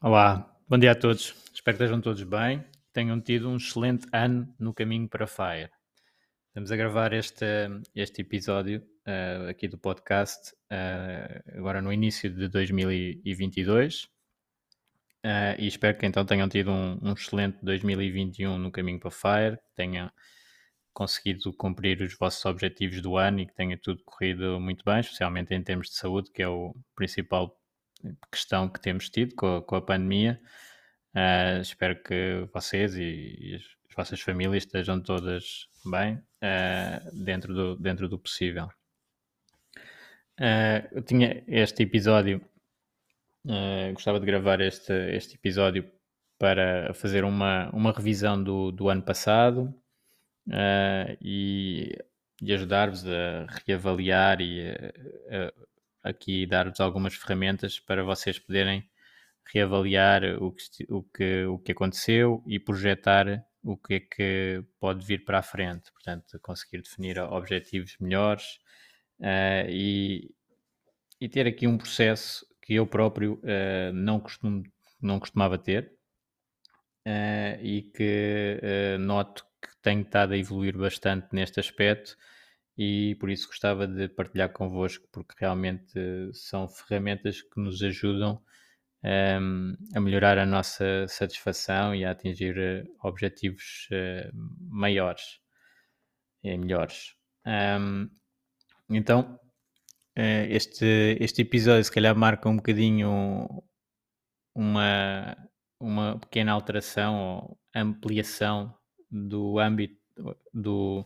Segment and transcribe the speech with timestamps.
[0.00, 1.34] Olá, bom dia a todos.
[1.52, 2.64] Espero que estejam todos bem.
[2.92, 5.72] Tenham tido um excelente ano no caminho para Fire.
[6.46, 7.44] Estamos a gravar este,
[7.96, 14.08] este episódio uh, aqui do podcast uh, agora no início de 2022 uh,
[15.24, 19.58] eh, e espero que então tenham tido um, um, excelente 2021 no caminho para Fire,
[19.74, 20.08] tenham
[20.94, 25.52] conseguido cumprir os vossos objetivos do ano e que tenha tudo corrido muito bem, especialmente
[25.52, 27.58] em termos de saúde, que é o principal
[28.30, 30.40] questão que temos tido com a, com a pandemia.
[31.14, 37.52] Uh, espero que vocês e, e, as, as, vossas famílias estejam todas bem uh, dentro,
[37.54, 38.68] do, dentro do possível.
[40.38, 42.40] Uh, eu tinha este episódio,
[43.92, 45.90] gostava de gravar este, este episódio
[46.38, 49.74] para fazer uma, uma revisão do, do ano passado
[51.20, 51.98] e,
[52.40, 55.52] e ajudar-vos a reavaliar e a, a
[56.02, 58.88] aqui dar-vos algumas ferramentas para vocês poderem
[59.52, 65.04] reavaliar o que, o que, o que aconteceu e projetar o que é que pode
[65.04, 65.90] vir para a frente.
[65.92, 68.58] Portanto, conseguir definir objetivos melhores
[69.20, 70.30] uh, e,
[71.20, 74.62] e ter aqui um processo que eu próprio uh, não, costumo,
[75.00, 75.92] não costumava ter
[77.06, 78.60] uh, e que
[79.00, 82.16] noto que tenho estado a evoluir bastante neste aspecto
[82.78, 88.40] e por isso gostava de partilhar convosco, porque realmente são ferramentas que nos ajudam
[89.02, 94.30] um, a melhorar a nossa satisfação e a atingir eh, objetivos uh,
[94.70, 95.40] maiores
[96.42, 97.14] e melhores.
[97.44, 98.08] Um,
[98.88, 99.40] então,
[100.16, 103.48] uh, este, este episódio se calhar marca um bocadinho
[104.54, 105.36] uma,
[105.80, 108.72] uma pequena alteração ou ampliação
[109.10, 109.98] do âmbito
[110.52, 111.04] do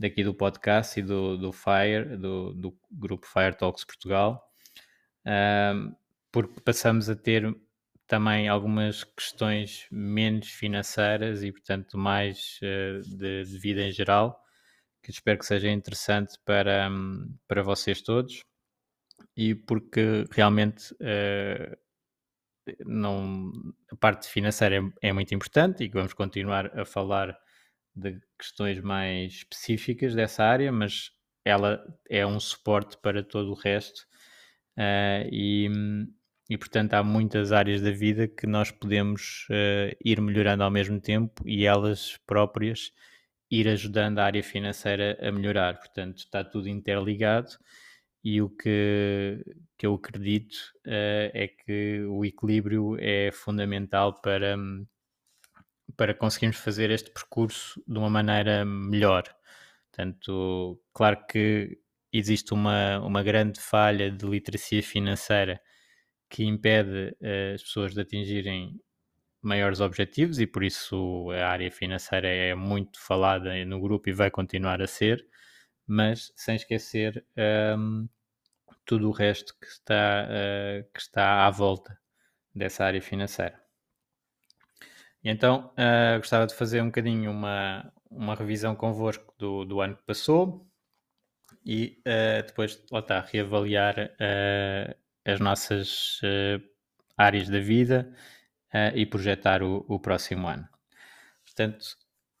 [0.00, 4.42] daqui do podcast e do, do Fire, do, do grupo Fire Talks Portugal,
[5.26, 5.94] um,
[6.32, 7.54] porque passamos a ter
[8.06, 14.42] também algumas questões menos financeiras e, portanto, mais uh, de, de, vida em geral,
[15.02, 18.42] que espero que seja interessante para, um, para vocês todos.
[19.36, 21.76] E porque realmente uh,
[22.86, 23.52] não,
[23.92, 27.38] a parte financeira é, é muito importante e vamos continuar a falar
[27.94, 31.10] de questões mais específicas dessa área, mas
[31.44, 34.00] ela é um suporte para todo o resto
[34.78, 35.68] uh, e,
[36.48, 41.00] e, portanto, há muitas áreas da vida que nós podemos uh, ir melhorando ao mesmo
[41.00, 42.92] tempo e elas próprias
[43.50, 45.78] ir ajudando a área financeira a melhorar.
[45.78, 47.50] Portanto, está tudo interligado
[48.22, 49.42] e o que,
[49.78, 50.54] que eu acredito
[50.86, 54.56] uh, é que o equilíbrio é fundamental para
[55.96, 59.24] para conseguirmos fazer este percurso de uma maneira melhor.
[59.90, 61.78] Portanto, claro que
[62.12, 65.60] existe uma, uma grande falha de literacia financeira
[66.28, 68.80] que impede uh, as pessoas de atingirem
[69.42, 74.30] maiores objetivos e por isso a área financeira é muito falada no grupo e vai
[74.30, 75.26] continuar a ser,
[75.86, 78.08] mas sem esquecer um, ehm,
[78.84, 81.98] tudo o resto que está, uh, que está à volta
[82.54, 83.59] dessa área financeira.
[85.22, 90.02] Então uh, gostava de fazer um bocadinho uma, uma revisão convosco do, do ano que
[90.02, 90.66] passou
[91.64, 94.94] e uh, depois, lá está, reavaliar uh,
[95.24, 96.20] as nossas
[97.16, 98.10] áreas da vida
[98.94, 100.66] e projetar o, o, próximo ano.
[101.44, 101.84] Portanto,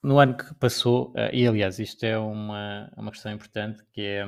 [0.02, 4.24] no ano que passou, e aliás, isto é uma, uma questão importante, que é,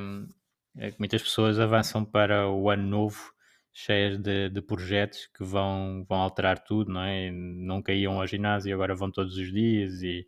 [0.77, 3.33] é que muitas pessoas avançam para o ano novo
[3.73, 7.31] cheias de, de, projetos que vão, vão alterar tudo, não é?
[7.31, 10.27] Nunca iam ao ginásio e agora vão todos os dias e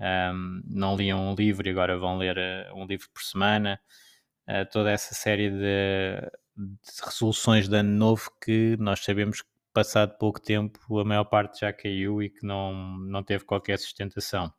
[0.00, 3.80] um, não liam um livro e agora vão ler uh, um livro por semana.
[4.48, 6.20] Uh, toda essa série de,
[6.56, 11.60] de resoluções de ano novo que nós sabemos que passado pouco tempo a maior parte
[11.60, 14.52] já caiu e que não, não teve qualquer sustentação.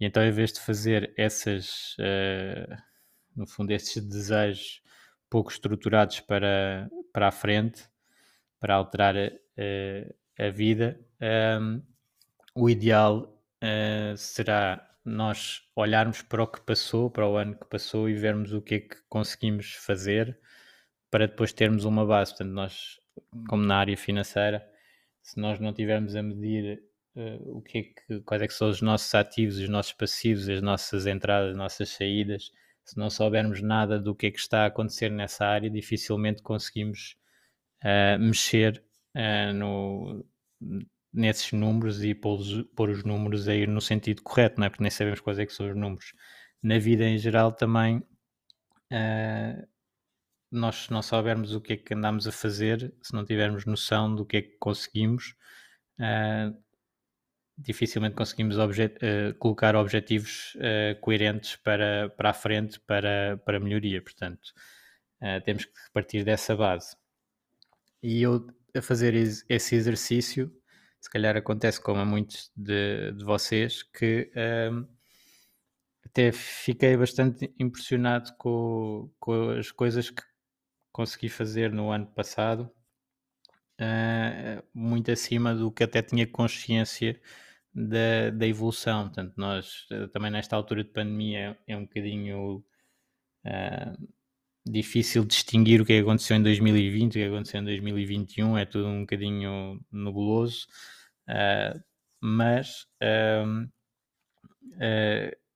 [0.00, 2.76] E então, em vez de fazer essas, uh,
[3.34, 4.82] no fundo, esses desejos
[5.28, 7.88] pouco estruturados para, para a frente,
[8.60, 11.00] para alterar uh, a vida,
[11.60, 11.82] um,
[12.54, 18.08] o ideal uh, será nós olharmos para o que passou, para o ano que passou
[18.08, 20.38] e vermos o que é que conseguimos fazer
[21.10, 22.32] para depois termos uma base.
[22.32, 23.00] Portanto, nós,
[23.48, 24.68] como na área financeira,
[25.22, 26.82] se nós não tivermos a medir
[27.14, 30.48] uh, o que é que, quais é que são os nossos ativos, os nossos passivos,
[30.48, 32.50] as nossas entradas, as nossas saídas,
[32.86, 37.16] se não soubermos nada do que é que está a acontecer nessa área, dificilmente conseguimos
[37.82, 38.82] uh, mexer
[39.16, 40.24] uh, no,
[41.12, 42.38] nesses números e pôr,
[42.76, 44.70] pôr os números a ir no sentido correto, não é?
[44.70, 46.12] Porque nem sabemos quais é que são os números.
[46.62, 47.98] Na vida em geral também,
[48.92, 49.66] uh,
[50.50, 54.14] nós se não soubermos o que é que andamos a fazer, se não tivermos noção
[54.14, 55.34] do que é que conseguimos,
[55.98, 56.56] uh,
[57.58, 60.56] dificilmente conseguimos objet uh, colocar objetivos
[61.00, 64.02] coerentes para, para a frente, para, para melhoria.
[64.02, 64.52] Portanto,
[65.44, 66.96] temos que partir dessa base.
[68.02, 70.52] E eu, a fazer esse exercício,
[71.00, 74.30] se calhar acontece como a muitos de, de vocês, que
[74.72, 74.86] um,
[76.04, 80.22] até fiquei bastante impressionado com, com, as coisas que
[80.90, 82.70] consegui fazer no ano passado,
[83.80, 87.20] uh, muito acima do que até tinha consciência
[87.76, 89.04] da, da evolução.
[89.04, 92.64] Portanto, nós eh, também nesta altura de pandemia é um bocadinho.
[93.44, 94.16] Uh,
[94.68, 99.02] difícil distinguir o que aconteceu em 2020 o que aconteceu em 2021, é tudo um
[99.02, 100.66] bocadinho nebuloso.
[101.28, 101.80] Uh,
[102.20, 103.70] mas uh,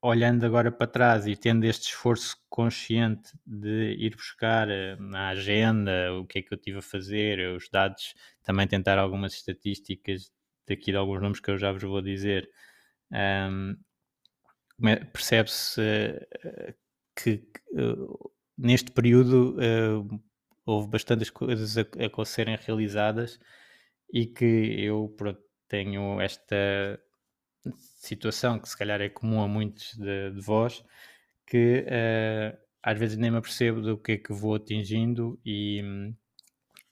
[0.02, 4.68] olhando agora para trás e tendo este esforço consciente de ir buscar
[4.98, 9.34] na agenda o que é que eu tive a fazer, os dados, também tentar algumas
[9.34, 10.30] estatísticas
[10.70, 12.48] daqui de alguns números que eu já vos vou dizer,
[13.12, 13.76] um,
[15.12, 15.80] percebe-se
[17.14, 17.42] que
[18.56, 19.56] neste período
[20.64, 23.38] houve bastantes coisas a, a serem realizadas
[24.12, 27.00] e que eu pronto, tenho esta
[27.98, 30.82] situação que se calhar é comum a muitos de, de vós,
[31.46, 35.82] que uh, às vezes nem me apercebo do que é que vou atingindo e,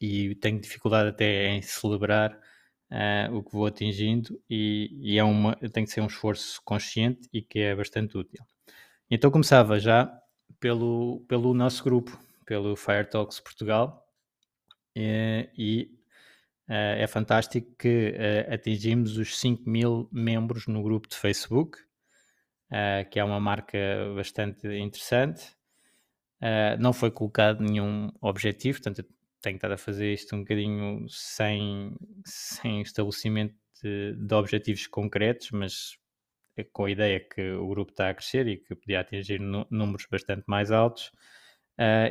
[0.00, 2.38] e tenho dificuldade até em celebrar
[2.90, 7.28] uh, o que vou atingindo e, e é uma, tem que ser um esforço consciente
[7.32, 8.44] e que é bastante útil.
[9.10, 10.12] Então começava já
[10.60, 14.06] pelo, pelo nosso grupo, pelo Fire Talks Portugal,
[14.94, 15.98] e, eh, e
[16.68, 21.78] Uh, é fantástico que uh, atingimos os 5 mil membros no grupo de Facebook,
[22.70, 23.78] uh, que é uma marca
[24.14, 25.56] bastante interessante.
[26.78, 29.08] não foi colocado nenhum objetivo, portanto,
[29.40, 31.94] tenho estado a fazer isto um bocadinho sem,
[32.24, 35.96] sem estabelecimento de, de objetivos concretos, mas
[36.56, 40.06] é com a ideia que o grupo está a crescer e que podia atingir números
[40.10, 41.12] bastante mais altos.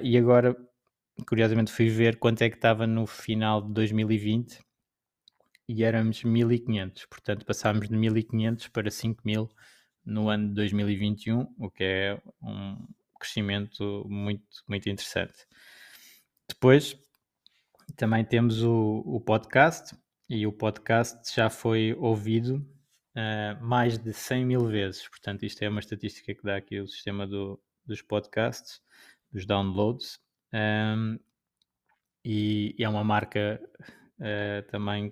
[0.02, 0.56] e agora
[1.26, 4.60] curiosamente fui ver quanto é que estava no final de 2020
[5.68, 9.50] e éramos 1500, portanto passámos de 1500 para 5000
[10.06, 12.78] no ano de 2021, o que é um
[13.20, 15.46] crescimento muito, muito interessante.
[16.48, 16.98] Depois
[17.98, 19.98] também temos o, o podcast
[20.30, 22.66] e o podcast já foi ouvido
[23.16, 26.88] uh, mais de 100 mil vezes, portanto isto é uma estatística que dá aqui o
[26.88, 28.80] sistema do, dos podcasts,
[29.32, 30.20] dos downloads
[30.54, 31.18] um,
[32.24, 33.60] e, e, é uma marca
[34.20, 35.12] uh, também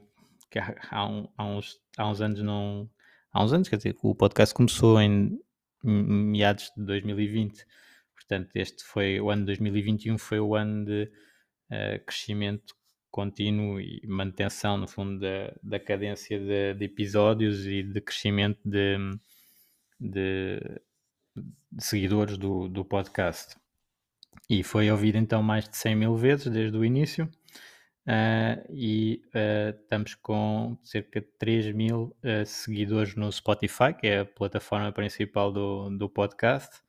[0.49, 2.89] que há, há, um, há, uns, há uns anos não.
[3.31, 5.37] Há uns anos, quer dizer, o podcast começou em
[5.83, 7.65] meados de 2020.
[8.13, 11.11] Portanto, este foi o ano de 2021, foi o ano de
[11.71, 12.75] uh, crescimento
[13.11, 18.97] contínuo e manutenção, no fundo, da, da cadência de, de, episódios e de crescimento de,
[19.97, 20.59] de,
[21.71, 23.55] de seguidores do, do podcast.
[24.49, 27.29] E foi ouvido então mais de 100 mil vezes desde o início.
[28.05, 34.19] Uh, e uh, estamos com cerca de 3 mil uh, seguidores no Spotify, que é
[34.19, 36.83] a plataforma principal do, do podcast,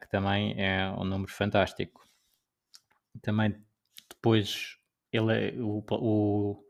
[0.00, 2.04] que também é um número fantástico.
[3.22, 3.56] Também
[4.08, 4.76] depois
[5.12, 6.64] ele é, o, o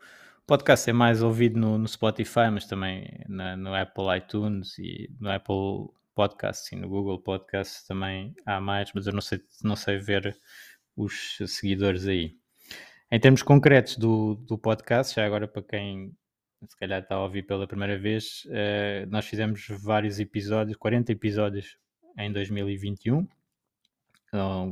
[0.46, 5.30] podcast é mais ouvido no, no Spotify, mas também na, no Apple iTunes e no
[5.30, 9.98] Apple Podcasts e no Google Podcasts também há mais, mas eu não sei, não sei
[9.98, 10.36] ver
[10.96, 12.36] os seguidores aí.
[13.10, 16.12] Em termos concretos do, do podcast, já agora para quem
[16.68, 21.76] se calhar está a ouvir pela primeira vez, uh, nós fizemos vários episódios, 40 episódios
[22.16, 23.26] em 2021,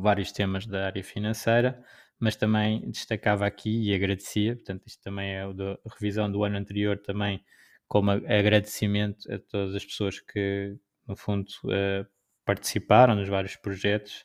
[0.01, 1.83] vários temas da área financeira,
[2.19, 6.99] mas também destacava aqui e agradecia, portanto, isto também é da revisão do ano anterior,
[6.99, 7.43] também
[7.89, 10.77] como agradecimento a todas as pessoas que,
[11.09, 12.07] no fundo, uh,
[12.45, 14.25] participaram nos vários projetos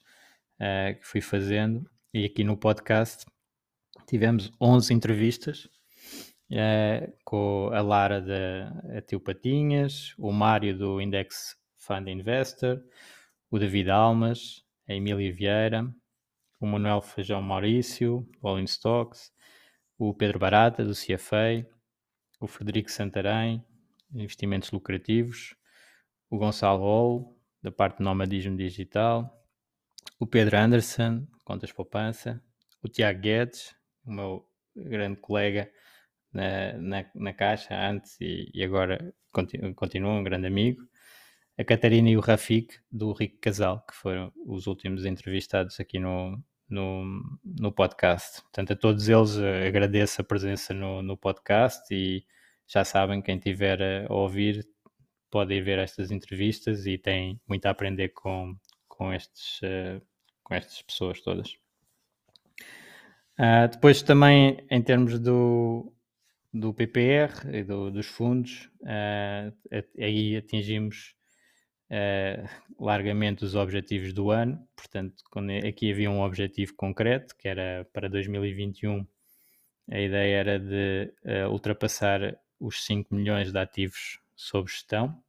[0.59, 1.89] uh, que fui fazendo.
[2.13, 3.25] E aqui no podcast
[4.07, 5.65] tivemos 11 entrevistas
[6.51, 12.83] uh, com a Lara da Tio Patinhas, o Mário do Index Fund Investor,
[13.49, 15.93] o David Almas, a Emília Vieira,
[16.59, 19.31] o Manuel Feijão Maurício, do All in Stocks,
[19.97, 21.65] o Pedro Barata, do CFA,
[22.39, 23.63] o Frederico Santarém,
[24.13, 25.55] Investimentos Lucrativos,
[26.29, 29.43] o Gonçalo Hall, da parte do Nomadismo Digital,
[30.19, 32.41] o Pedro Anderson, Contas Poupança,
[32.81, 33.75] o Tiago Guedes,
[34.05, 35.71] o meu grande colega
[36.31, 39.13] na, na, na Caixa antes e, e agora
[39.75, 40.87] continua um grande amigo,
[41.57, 46.37] a Catarina e o Rafik do Rico Casal, que foram os últimos entrevistados aqui no,
[46.69, 48.41] no, no podcast.
[48.41, 52.25] Portanto, a todos eles eh, agradeço a presença no, no podcast e
[52.67, 54.67] já sabem, quem tiver a ouvir
[55.29, 58.55] pode ir ver estas entrevistas e tem muito a aprender com,
[58.87, 60.01] com, estes, uh,
[60.43, 61.57] com estas pessoas todas.
[63.37, 65.93] Uh, depois também em termos do,
[66.53, 69.53] do PPR e do, dos fundos, uh,
[69.99, 71.14] aí atingimos
[71.95, 74.67] uh, largamente os objetivos do ano.
[74.75, 79.07] Portanto, quando aqui havia um objetivo concreto, que era para 2021,
[79.89, 85.21] a ideia era de uh, ultrapassar os 5 milhões de ativos sob gestão.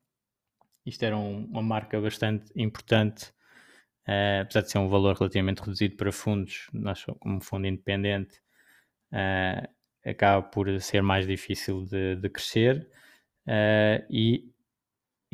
[0.84, 3.30] Isto era um, uma marca bastante importante,
[4.08, 8.40] uh, apesar de ser um valor relativamente reduzido para fundos, nós como fundo independente,
[10.04, 12.88] acaba por ser mais difícil de, de crescer
[13.46, 14.50] uh, e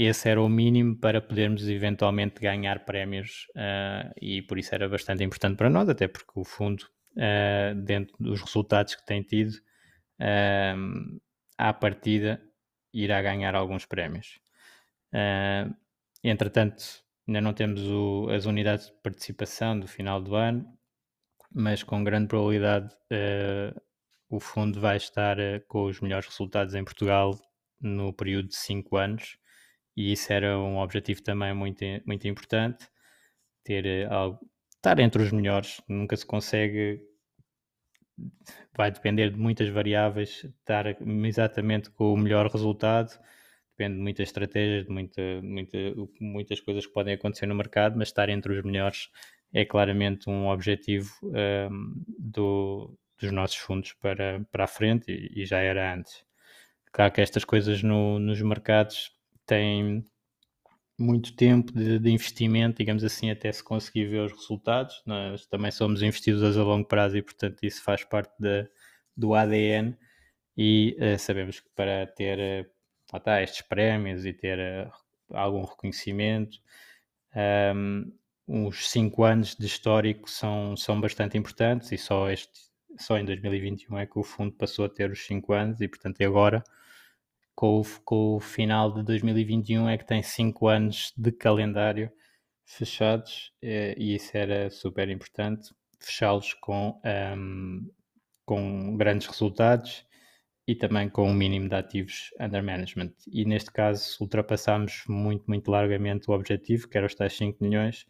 [0.04, 5.22] esse era o mínimo para podermos eventualmente ganhar prémios uh, e por isso era bastante
[5.22, 6.82] importante para nós, até porque o fundo,
[7.16, 9.52] uh, dentro dos resultados que tem tido,
[10.20, 11.20] uh,
[11.58, 12.42] à partida
[12.92, 14.40] irá ganhar alguns prémios.
[15.12, 15.74] Uh,
[16.24, 16.82] entretanto,
[17.28, 20.66] ainda não temos o, as unidades de participação do final do ano,
[21.54, 22.94] mas com grande probabilidade
[24.30, 25.36] o fundo vai estar
[25.68, 27.38] com os melhores resultados em Portugal
[27.78, 29.36] no período de 5 anos
[29.96, 32.88] e isso era um objetivo também muito, muito importante,
[33.64, 34.38] ter eh, algo,
[34.76, 37.00] estar entre os melhores, nunca se consegue,
[38.76, 40.86] vai depender de muitas variáveis, estar
[41.26, 43.18] exatamente com o melhor resultado,
[43.76, 45.78] depende de muitas estratégias, de muita, muita,
[46.20, 49.08] muitas coisas que podem acontecer no mercado, mas estar entre os melhores
[49.52, 55.42] é claramente um objetivo um, ehm, do, dos nossos fundos para, para a frente e,
[55.42, 56.24] e já era antes.
[56.92, 59.10] Claro que estas coisas no, nos mercados
[59.46, 60.04] tem
[60.98, 65.02] muito tempo de, de, investimento, digamos assim, até se conseguir ver os resultados.
[65.06, 68.68] Nós também somos investidores a longo prazo e, portanto, isso faz parte de,
[69.16, 69.96] do ADN.
[70.56, 72.66] E uh, sabemos que para ter
[73.12, 74.92] uh, tá, estes prémios e ter uh,
[75.30, 76.58] algum reconhecimento,
[77.74, 78.12] um,
[78.46, 82.52] uns 5 anos de histórico são, são bastante importantes e só, este,
[82.98, 86.20] só em 2021 é que o fundo passou a ter os 5 anos e, portanto,
[86.22, 86.62] agora
[87.54, 92.10] com o, com o final de 2021 é que tem 5 anos de calendário
[92.64, 97.90] fechados eh, e isso era super importante, fechá-los com, um, ehm,
[98.44, 100.06] com grandes resultados
[100.66, 103.12] e também com um mínimo de ativos under management.
[103.30, 108.06] E neste caso ultrapassámos muito, muito largamente o objetivo, que era os tais 5 milhões,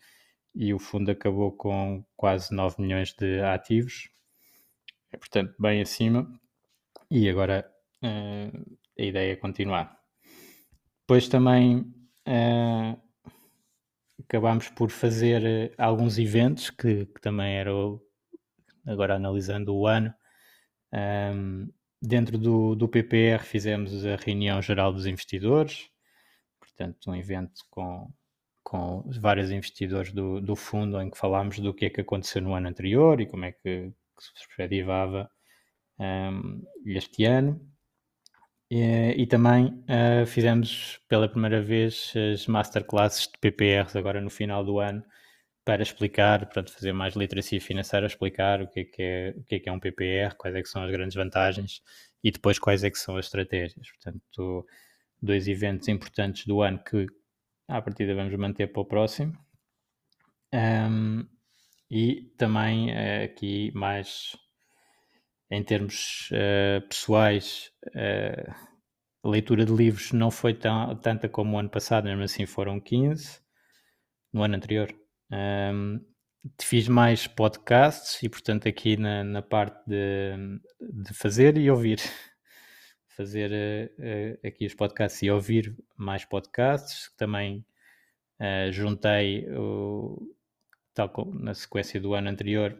[0.54, 4.10] e o fundo acabou com quase 9 milhões de ativos,
[5.12, 6.28] é portanto bem acima.
[7.10, 7.70] E agora
[8.02, 9.98] uh, a ideia é continuar.
[11.00, 11.78] Depois também
[12.28, 13.00] uh,
[14.20, 18.00] acabámos por fazer uh, alguns eventos que, que também eram,
[18.86, 20.14] agora analisando o ano,
[20.92, 21.68] um, ehm,
[22.00, 25.88] dentro do, do PPR fizemos a reunião geral dos investidores,
[26.60, 28.12] portanto um evento com,
[28.62, 32.54] com vários investidores do, do fundo em que falámos do que é que aconteceu no
[32.54, 35.30] ano anterior e como é que, que se perspectivava
[35.98, 37.71] um, ehm, este ano.
[38.74, 44.64] E, e também uh, fizemos pela primeira vez as masterclasses de PPRs agora no final
[44.64, 45.04] do ano
[45.62, 49.54] para explicar, para fazer mais literacia financeira, explicar o que é que é, o que
[49.56, 51.82] é, que é um PPR, quais é são as grandes vantagens
[52.24, 53.90] e depois quais é que são as estratégias.
[53.90, 54.66] Portanto,
[55.20, 57.06] dois eventos importantes do ano que
[57.68, 59.36] à partida vamos manter para o próximo.
[60.54, 61.26] Um,
[61.90, 64.34] e também uh, aqui mais
[65.52, 68.54] em termos uh, pessoais, uh,
[69.22, 72.80] a leitura de livros não foi tão, tanta como o ano passado, mesmo assim foram
[72.80, 73.38] 15
[74.32, 74.90] no ano anterior.
[75.30, 76.00] Um,
[76.58, 80.32] fiz mais podcasts e, portanto, aqui na, na parte de,
[80.80, 82.00] de fazer e ouvir.
[83.14, 87.14] Fazer uh, aqui os podcasts e ouvir mais podcasts.
[87.14, 87.62] Também
[88.72, 90.34] juntei, o,
[90.94, 92.74] tal como na sequência do ano anterior,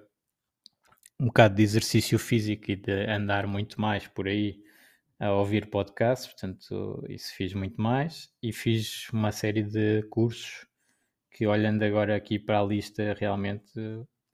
[1.23, 4.61] um bocado de exercício físico e de andar muito mais por aí
[5.21, 8.29] a ouvir podcasts, portanto, isso fiz muito mais.
[8.43, 10.67] E fiz uma série de cursos
[11.31, 13.73] que, olhando agora aqui para a lista, realmente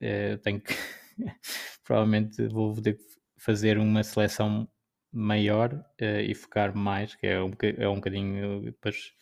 [0.01, 0.75] eh, tenho que.
[1.85, 2.99] provavelmente vou poder
[3.37, 4.67] fazer uma seleção
[5.13, 8.63] maior eh, e focar mais, que é um, é um bocadinho.
[8.63, 9.13] Depois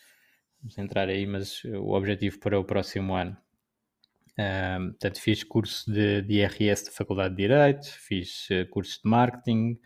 [0.60, 3.36] vamos entrar aí, mas o objetivo para o próximo ano.
[4.38, 9.08] Um, portanto, fiz curso de, de IRS da Faculdade de Direito, fiz uh, cursos de
[9.08, 9.80] marketing,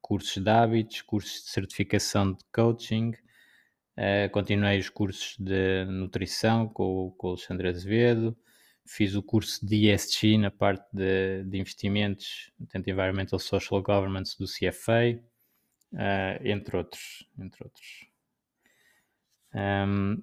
[0.00, 3.12] cursos de hábitos, cursos de certificação de coaching,
[3.96, 8.36] uh, continuei os cursos de nutrição com, com o Alexandre Azevedo,
[8.86, 14.44] fiz o curso de ESG na parte de, de investimentos, portanto, Environmental Social Governance do
[14.44, 15.18] CFA,
[15.94, 17.26] uh, eh, entre outros.
[17.38, 18.06] Entre outros.
[19.54, 20.22] Um,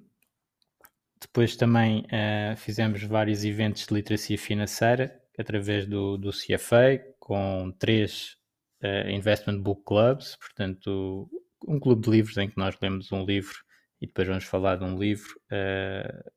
[1.22, 8.38] depois também uh, fizemos vários eventos de literacia financeira através do, do CFA, com três
[8.84, 11.30] uh, Investment Book Clubs, portanto,
[11.68, 13.56] um clube de livros em que nós lemos um livro
[14.02, 15.40] e depois vamos falar de um livro.
[15.52, 16.32] Uh,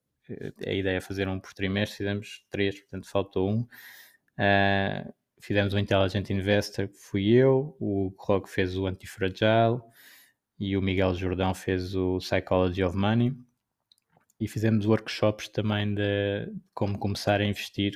[0.67, 3.67] a ideia é fazer um por trimestre, fizemos três, portanto faltou um.
[5.41, 9.83] Fizemos o Intelligent Investor, que fui eu, o Rock fez o Antifragile
[10.59, 13.37] e o Miguel Jordão fez o Psychology of Money.
[14.41, 17.95] E fizemos workshops também de como começar a investir.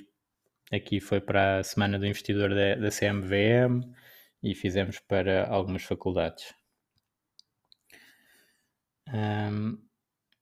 [0.72, 3.82] Aqui foi para a Semana do Investidor da, da CMVM,
[4.42, 6.54] e fizemos para algumas faculdades.
[9.08, 9.78] Um,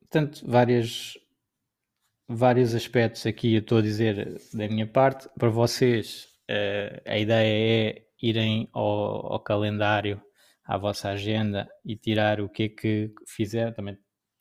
[0.01, 1.15] portanto, várias,
[2.29, 5.29] vários aspectos aqui eu estou a dizer da minha parte.
[5.39, 10.21] Para vocês, uh, a ideia é irem ao, ao, calendário,
[10.65, 13.73] à vossa agenda e tirar o que é que fizeram.
[13.73, 13.97] Também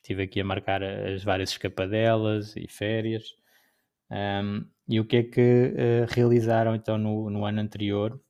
[0.05, 3.35] estive aqui a marcar as várias escapadelas e férias.
[4.11, 8.21] Um, e o que é que uh, realizaram então no, no ano anterior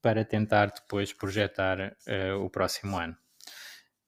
[0.00, 3.16] para tentar depois projetar uh, o próximo ano.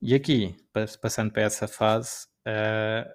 [0.01, 0.57] E aqui,
[1.01, 3.13] passando para essa fase, uh,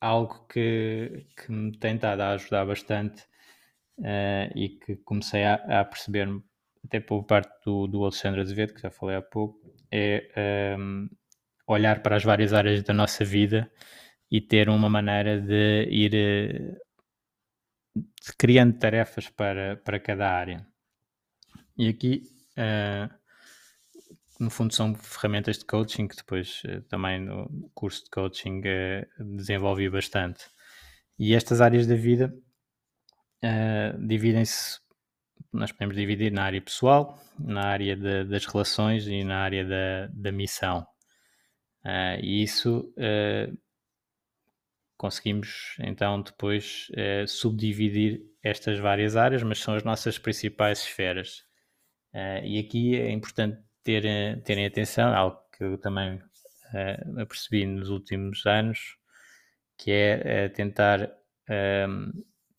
[0.00, 3.24] algo que, que me tem estado a ajudar bastante
[4.54, 6.28] e que comecei a, a perceber,
[6.84, 11.08] até por parte do, do Alexandre Azevedo, que já falei há pouco, é um,
[11.66, 13.70] olhar para as várias áreas da nossa vida
[14.30, 16.78] e ter uma maneira de ir
[18.36, 20.66] criando tarefas para, para cada área.
[21.76, 22.22] E aqui,
[22.58, 23.12] uh,
[24.40, 29.36] no fundo, são ferramentas de coaching que depois uh, também no curso de coaching uh,
[29.36, 30.44] desenvolvi bastante.
[31.18, 32.34] E estas áreas da vida
[34.00, 34.80] dividem-se,
[35.52, 40.06] nós podemos dividir na área pessoal, na área de, das relações e na área da,
[40.14, 40.86] da missão.
[42.22, 42.92] E isso
[44.96, 46.88] conseguimos então depois
[47.26, 51.44] subdividir estas várias áreas, mas são as nossas principais esferas.
[52.14, 54.04] Uh, e aqui é importante ter,
[54.44, 58.96] terem atenção, algo que eu também uh, apercebi nos últimos anos,
[59.76, 61.10] que é uh, tentar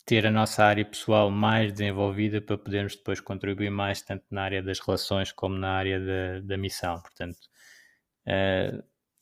[0.06, 4.62] ter a nossa área pessoal mais desenvolvida para podermos depois contribuir mais tanto na área
[4.62, 7.02] das relações como na área da, da missão.
[7.02, 7.40] Portanto,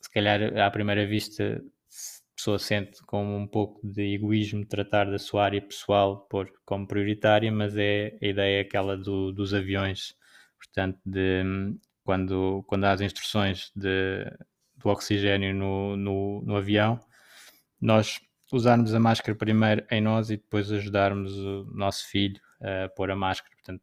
[0.04, 5.18] se calhar à primeira vista a pessoa sente como um pouco de egoísmo tratar da
[5.18, 10.14] sua área pessoal por, como prioritária, mas é a ideia aquela do, dos aviões.
[10.58, 11.42] Portanto, de,
[12.04, 14.30] quando, quando há as instruções de,
[14.76, 17.00] do oxigênio no, no, no avião,
[17.80, 18.20] nós
[18.52, 23.16] usarmos a máscara primeiro em nós e depois ajudarmos o nosso filho a pôr a
[23.16, 23.54] máscara.
[23.56, 23.82] Portanto,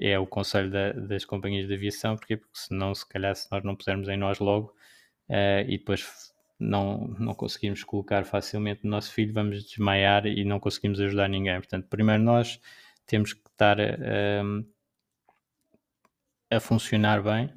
[0.00, 3.62] é o conselho da, das companhias de aviação, porque, porque senão, se calhar, se nós
[3.62, 4.74] não pusermos em nós logo
[5.28, 10.60] uh, e depois não, não conseguimos colocar facilmente o nosso filho, vamos desmaiar e não
[10.60, 11.56] conseguimos ajudar ninguém.
[11.56, 12.60] Portanto, primeiro nós
[13.06, 14.66] temos que estar uh,
[16.50, 17.52] a funcionar bem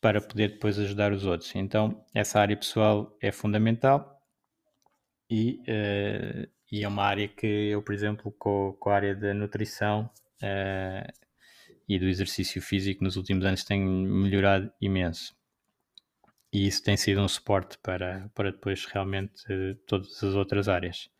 [0.00, 1.54] para poder depois ajudar os outros.
[1.56, 4.22] Então, essa área pessoal é fundamental
[5.28, 9.34] e, uh, e é uma área que eu, por exemplo, com, com a área da
[9.34, 10.10] nutrição
[10.42, 11.12] uh,
[11.88, 15.35] e do exercício físico nos últimos anos tenho melhorado imenso.
[16.52, 21.10] E isso tem sido um suporte para, para depois realmente uh, todas as outras áreas.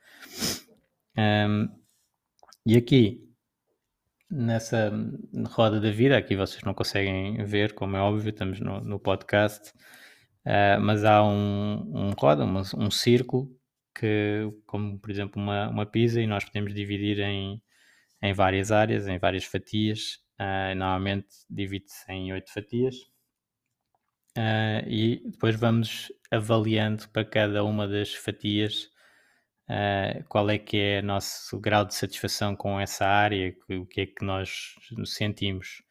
[1.16, 1.68] Um,
[2.64, 3.26] e aqui
[4.30, 4.92] nessa
[5.50, 9.70] roda da vida, aqui vocês não conseguem ver, como é óbvio, estamos no, no podcast,
[10.44, 13.50] uh, mas há um, um roda, um, um, círculo
[13.94, 17.62] que, como por exemplo uma, uma pizza, e nós podemos dividir em,
[18.22, 20.24] em várias áreas, em várias fatias.
[20.38, 22.96] Uh, normalmente divide-se em oito fatias.
[24.36, 28.90] Uh, e depois vamos avaliando para cada uma das fatias
[29.70, 34.02] uh, qual é que é o nosso grau de satisfação com essa área, o que
[34.02, 34.74] é que nós
[35.06, 35.82] sentimos.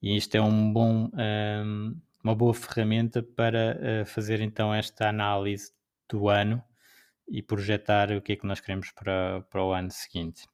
[0.00, 5.72] E isto é um bom, um, uma boa ferramenta para uh, fazer então esta análise
[6.08, 6.62] do ano
[7.28, 10.46] e projetar o que é que nós queremos para, para o ano seguinte.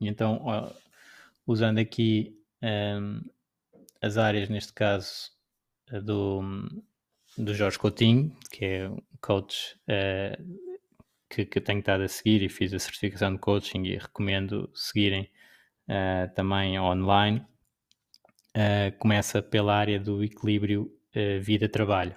[0.00, 0.42] E então,
[1.46, 3.22] usando aqui um,
[4.00, 5.30] as áreas, neste caso,
[6.00, 6.42] do,
[7.36, 10.58] do Jorge Coutinho, que é um coach uh,
[11.28, 15.30] que, que tenho estado a seguir e fiz a certificação de coaching e recomendo seguirem
[15.88, 17.44] uh, também online.
[18.56, 20.92] Uh, começa pela área do equilíbrio
[21.42, 22.16] vida-trabalho.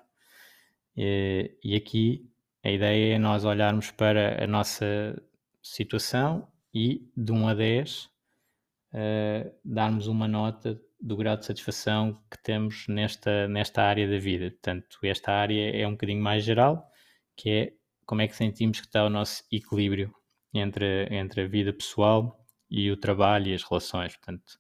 [0.96, 2.30] e aqui
[2.64, 5.22] a ideia é nós olharmos para a nossa
[5.62, 12.42] situação e de 1 a 10 uh, darmos uma nota do grau de satisfação que
[12.42, 14.50] temos nesta, nesta área da vida.
[14.50, 16.92] Portanto, esta área é um bocadinho mais geral,
[17.38, 17.74] que é
[18.08, 20.12] como é que sentimos que está o nosso equilíbrio
[20.52, 24.16] entre, entre a vida pessoal e o trabalho e as relações.
[24.16, 24.60] Portanto,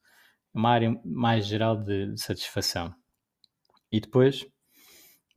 [0.54, 2.94] uma área mais geral de, de satisfação.
[3.92, 4.44] E depois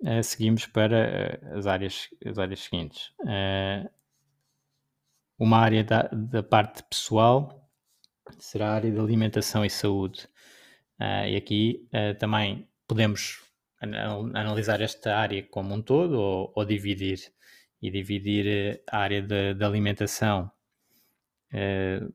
[0.03, 3.09] uh, seguimos para uh, as, áreas, as áreas seguintes.
[3.21, 3.88] Uh,
[5.38, 7.66] uma área da, da parte pessoal
[8.38, 10.29] será a área de alimentação e saúde.
[11.00, 13.40] Uh, e aqui uh, também podemos
[13.80, 17.32] analisar esta área como um todo ou, ou dividir
[17.80, 19.22] e dividir a área
[19.54, 20.50] da alimentação
[21.52, 22.12] uh,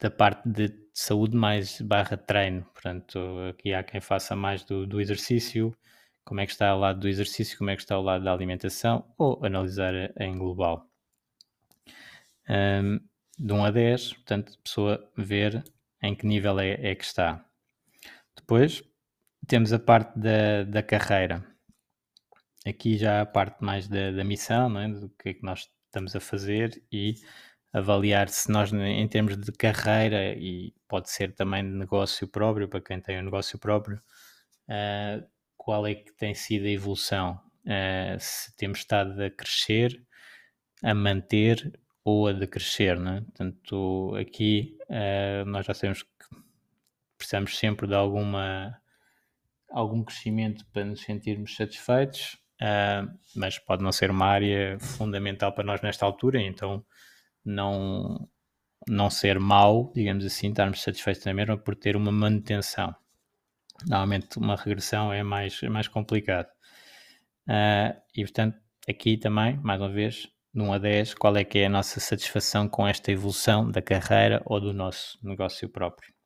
[0.00, 2.64] da parte de saúde mais barra treino.
[2.72, 3.18] Portanto,
[3.50, 5.76] aqui há quem faça mais do, do exercício,
[6.24, 8.32] como é que está ao lado do exercício, como é que está ao lado da
[8.32, 10.88] alimentação, ou analisar em global.
[12.48, 13.00] Um,
[13.38, 15.62] de 1 a 10, portanto, a pessoa ver
[16.02, 17.44] em que nível é, é que está.
[18.38, 18.82] Depois
[19.46, 21.44] temos a parte da, da carreira.
[22.66, 24.88] Aqui já a parte mais da, da missão, é?
[24.88, 27.14] do que é que nós estamos a fazer e
[27.72, 32.80] avaliar se nós, em termos de carreira, e pode ser também de negócio próprio, para
[32.80, 34.00] quem tem um negócio próprio,
[34.68, 37.40] uh, qual é que tem sido a evolução?
[37.64, 40.00] Uh, se temos estado a crescer,
[40.82, 43.20] a manter ou a decrescer, né?
[43.22, 46.08] Portanto, aqui uh, nós já sabemos que
[47.28, 48.74] precisamos sempre de alguma
[49.70, 55.64] algum crescimento para nos sentirmos satisfeitos, uh, mas pode não ser uma área fundamental para
[55.64, 56.82] nós nesta altura, então
[57.44, 58.26] não
[58.88, 62.94] não ser mau, digamos assim, estarmos satisfeitos na mesma por ter uma manutenção.
[63.86, 66.48] Normalmente uma regressão é mais, é mais complicado.
[67.46, 71.58] Uh, e portanto, aqui também, mais uma vez, de 1 a 10, qual é que
[71.58, 76.17] é a nossa satisfação com esta evolução da carreira ou do nosso negócio próprio.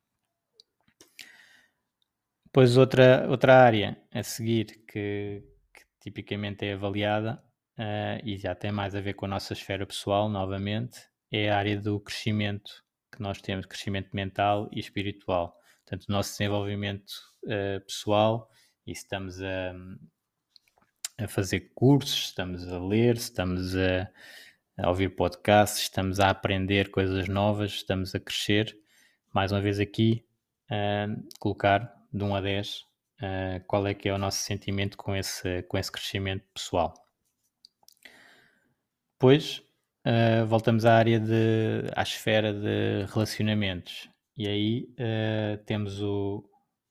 [2.52, 7.42] Depois outra, outra área a seguir que, que tipicamente é avaliada
[7.78, 11.56] uh, e já tem mais a ver com a nossa esfera pessoal, novamente, é a
[11.56, 12.70] área do crescimento
[13.10, 15.56] que nós temos, crescimento mental e espiritual.
[15.82, 18.50] Portanto, o nosso desenvolvimento uh, pessoal
[18.86, 19.74] e estamos a,
[21.24, 24.10] a fazer cursos, estamos a ler, estamos a,
[24.76, 28.78] a ouvir podcasts, estamos a aprender coisas novas, estamos a crescer.
[29.32, 30.22] Mais uma vez aqui,
[30.70, 35.14] uh, colocar de 1 a 10 uh, qual é que é o nosso sentimento com
[35.14, 36.92] esse, com esse crescimento pessoal.
[39.14, 39.58] Depois
[40.06, 46.44] uh, voltamos à área de à esfera de relacionamentos e aí uh, temos o,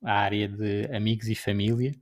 [0.03, 1.93] a área de amigos e família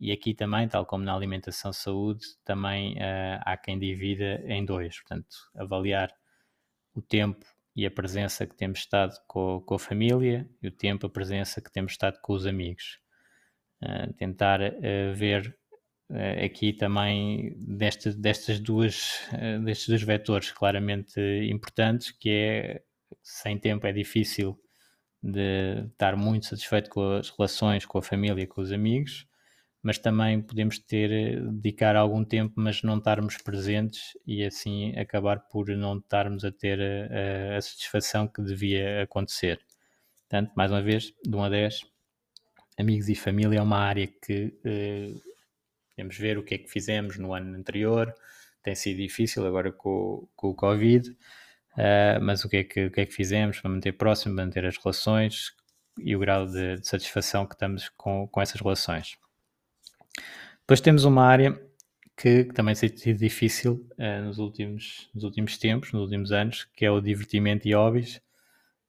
[0.00, 2.96] e aqui também, tal como na alimentação saúde, também
[3.44, 5.00] há quem divida em dois.
[5.00, 6.14] Portanto, avaliar
[6.94, 7.44] o tempo
[7.78, 11.60] e a presença que temos estado com, com a família e o tempo, a presença
[11.60, 12.98] que temos estado com os amigos.
[13.80, 15.56] Uh, tentar uh, ver
[16.44, 19.20] aqui também destas, destas duas,
[19.62, 22.82] destes dois vetores claramente importantes, que é
[23.22, 24.58] sem tempo é difícil
[25.22, 29.26] de estar muito satisfeito com as relações com a família com os amigos
[29.82, 35.40] mas também podemos ter, eh, dedicar algum tempo, mas não estarmos presentes e assim acabar
[35.48, 39.60] por não estarmos a ter a, eh, a, satisfação que devia acontecer.
[40.28, 41.80] Portanto, mais uma vez, de 1 a 10,
[42.78, 45.12] amigos e família é uma área que eh,
[46.06, 48.14] ver o que é que fizemos no ano anterior,
[48.62, 52.90] tem sido difícil agora com, com o Covid, uh, mas o que, é que, o
[52.90, 55.52] que é que fizemos para manter próximo, manter as relações
[55.98, 59.16] e o grau de, de satisfação que estamos com, com essas relações.
[60.60, 61.58] Depois temos uma área
[62.18, 66.64] que, que também tem sido difícil uh, nos, últimos, nos últimos tempos, nos últimos anos,
[66.74, 68.20] que é o divertimento e hobbies.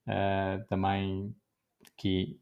[0.08, 1.34] Uh, também
[1.96, 2.40] que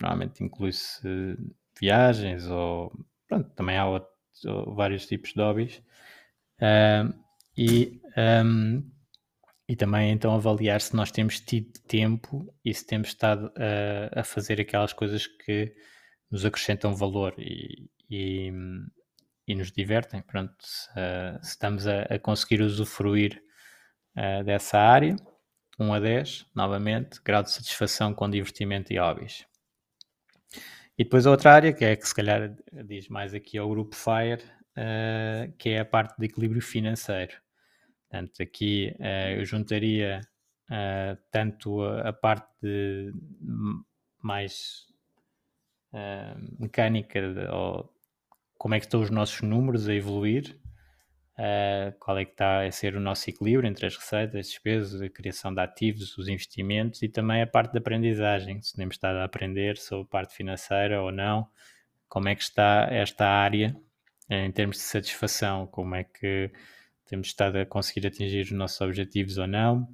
[0.00, 1.36] normalmente inclui-se
[1.78, 2.90] viagens ou
[3.28, 4.08] pronto, também há outro,
[4.74, 5.82] vários tipos de hobbies.
[6.58, 7.14] Uh,
[7.56, 8.00] e,
[8.44, 8.90] um,
[9.68, 13.52] e também então avaliar se nós temos tido tempo e se temos estado
[14.16, 15.72] a fazer aquelas coisas que
[16.30, 18.52] nos acrescentam valor e, e,
[19.46, 20.22] e nos divertem.
[20.22, 20.90] Pronto, se,
[21.42, 23.42] se estamos a, a, conseguir usufruir
[24.16, 25.16] uh, dessa área,
[25.78, 29.46] 1 a 10, novamente, grau de satisfação com divertimento e hobbies.
[30.96, 33.96] E depois a outra área, que é que se calhar diz mais aqui ao grupo
[33.96, 34.42] FIRE,
[34.76, 37.34] uh, que é a parte de equilíbrio financeiro.
[38.08, 40.20] Portanto, aqui uh, eu juntaria
[41.32, 43.12] tanto a, a, parte de
[44.22, 44.86] mais
[45.92, 47.92] uh, mecânica, de, ou
[48.58, 50.58] como é que estão os nossos números a evoluir,
[51.98, 55.08] qual é que está a ser o nosso equilíbrio entre as receitas, as despesas, a
[55.08, 59.24] criação de ativos, os investimentos e também a parte de aprendizagem, se temos estado a
[59.24, 61.48] aprender sobre a parte financeira ou não,
[62.10, 63.74] como é que está esta área
[64.28, 66.50] em termos de satisfação, como é que
[67.06, 69.88] temos estado a conseguir atingir os nossos objetivos ou não.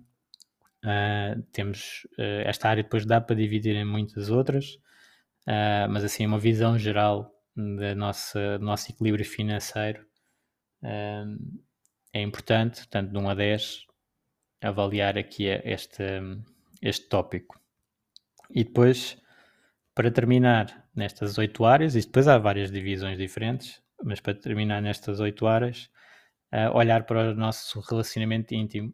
[0.84, 4.78] Uh, temos uh, esta área depois dá para dividir em muitas outras,
[5.46, 10.04] uh, mas assim uma visão geral da nossa, do nosso equilíbrio financeiro
[12.12, 13.86] é importante, portanto de 1 a 10
[14.62, 16.02] avaliar aqui este,
[16.82, 17.60] este tópico.
[18.50, 19.20] E depois,
[19.94, 25.20] para terminar nestas oito áreas, e depois há várias divisões diferentes, mas para terminar nestas
[25.20, 25.90] oito áreas,
[26.52, 28.88] uh, olhar para o nosso relacionamento íntimo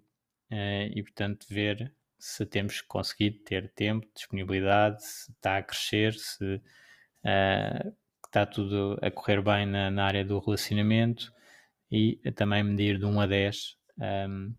[0.51, 6.55] uh, e, portanto, ver se temos conseguido ter tempo, disponibilidade, se está a crescer, se
[6.55, 11.33] uh, está tudo a correr bem na, na, área do relacionamento
[11.91, 14.55] e também medir de 1 a 10 um, ehm,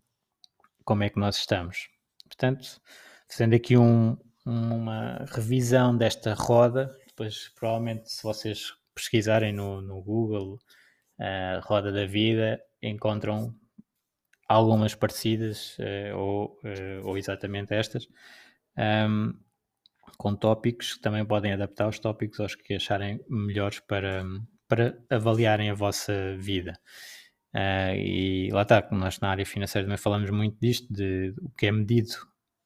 [0.84, 1.88] como é que nós estamos.
[2.26, 2.82] Portanto,
[3.26, 10.58] fazendo aqui um, uma revisão desta roda, depois provavelmente se vocês pesquisarem no, no Google
[11.18, 13.58] a roda da vida, encontram
[14.48, 18.08] algumas parecidas uh, ou, uh, ou exatamente estas,
[19.08, 19.34] um,
[20.18, 24.24] com tópicos que também podem adaptar os tópicos aos que acharem melhores para,
[24.68, 26.78] para avaliarem a vossa vida.
[27.54, 31.66] Uh, e lá está, nós na área financeira também falamos muito disto, de o que
[31.66, 32.12] é medido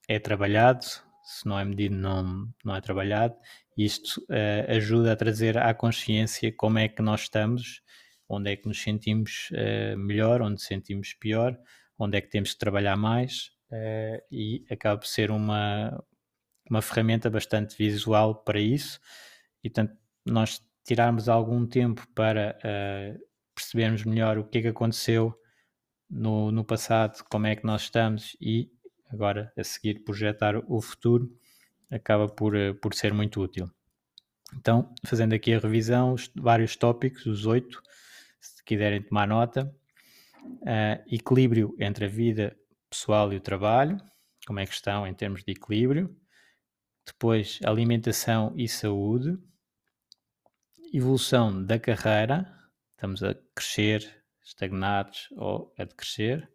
[0.09, 3.35] é trabalhado, se não é medido não, não é trabalhado,
[3.77, 4.27] isto
[4.67, 7.83] ajuda a trazer à consciência como é que nós estamos
[8.29, 11.59] onde é que nos sentimos uh, melhor, onde sentimos pior,
[11.99, 16.05] onde é que temos que trabalhar mais uh, e acaba por ser uma,
[16.69, 19.01] uma ferramenta bastante visual para isso
[19.65, 23.19] e portanto nós tirarmos algum tempo para uh,
[23.55, 25.35] percebermos melhor o que é que aconteceu
[26.09, 28.71] no, no passado, como é que nós estamos e
[29.11, 31.31] agora a seguir projetar o futuro
[31.91, 33.71] acaba por, por ser muito útil.
[34.55, 37.83] Então, fazendo aqui a revisão, os vários tópicos, os oito,
[38.69, 39.75] quiserem tomar nota.
[40.45, 42.57] Uh, equilíbrio entre a vida
[42.89, 43.99] pessoal e o trabalho,
[44.47, 46.15] como é que estão em termos de equilíbrio.
[47.07, 49.37] Depois, alimentação e saúde.
[50.93, 52.47] Evolução da carreira,
[52.93, 56.49] estamos a crescer, estagnados ou a decrescer.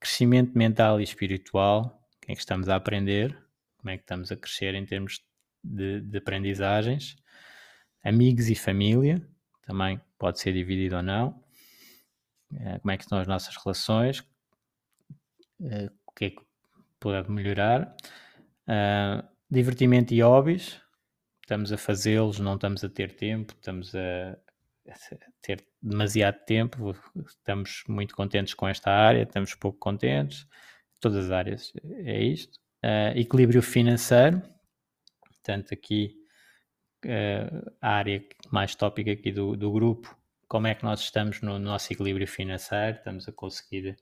[0.00, 3.36] Crescimento mental e espiritual, quem é que estamos a aprender,
[3.76, 5.20] como é que estamos a crescer em termos
[5.62, 7.16] de, de aprendizagens.
[8.02, 9.26] Amigos e família,
[9.68, 11.28] também pode ser dividido ou não.
[12.50, 14.20] Uh, como é que estão as nossas relações?
[15.60, 16.40] Uh, o que é que
[16.98, 17.94] pode melhorar?
[18.66, 20.80] Uh, divertimento e hobbies.
[21.42, 24.38] Estamos a fazê-los, não estamos a ter tempo, estamos a
[25.42, 26.96] ter demasiado tempo.
[27.26, 30.46] Estamos muito contentes com esta área, estamos pouco contentes.
[30.98, 31.72] Todas as áreas
[32.04, 32.58] é isto.
[33.14, 34.42] equilíbrio financeiro.
[35.20, 36.17] Portanto, aqui
[37.06, 41.58] uh, a área mais tópica aqui do, do grupo, como é que nós estamos no,
[41.58, 43.96] nosso equilíbrio financeiro, estamos a conseguir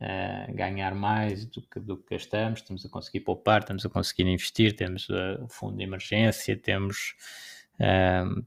[0.00, 4.26] uh, ganhar mais do que, do que gastamos, estamos a conseguir poupar, estamos a conseguir
[4.26, 7.14] investir, temos uh, o fundo de emergência, temos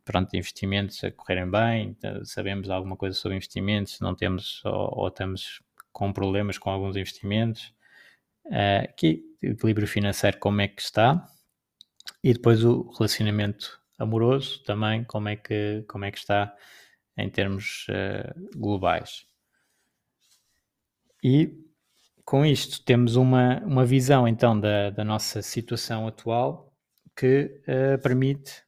[0.06, 5.60] pronto, investimentos a correrem bem, sabemos alguma coisa sobre investimentos, não temos ou, ou estamos
[5.94, 7.74] com problemas com alguns investimentos.
[8.46, 8.84] Uh,
[9.44, 11.26] o equilíbrio financeiro, como é que está?
[12.24, 16.56] E depois o relacionamento amoroso também, como é que, como é que está
[17.18, 19.26] em termos uh, globais.
[21.24, 21.58] E
[22.26, 26.74] com isto temos uma, uma visão então da, da nossa situação atual
[27.16, 28.64] que uh, permite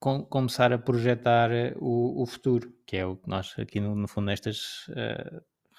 [0.00, 4.08] com, começar a projetar o, o, futuro, que é o que nós aqui no, no
[4.08, 4.86] fundo nestas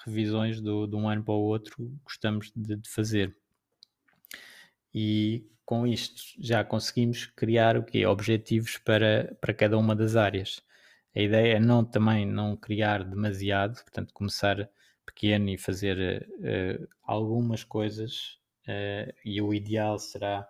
[0.04, 3.36] revisões do, de um ano para o outro gostamos de, de fazer.
[4.94, 10.62] E com isto já conseguimos criar o objetivos para, para cada uma das áreas.
[11.14, 14.66] A ideia é não também não criar demasiado, portanto começar
[15.04, 20.48] pequeno e fazer uh, algumas coisas uh, e o ideal será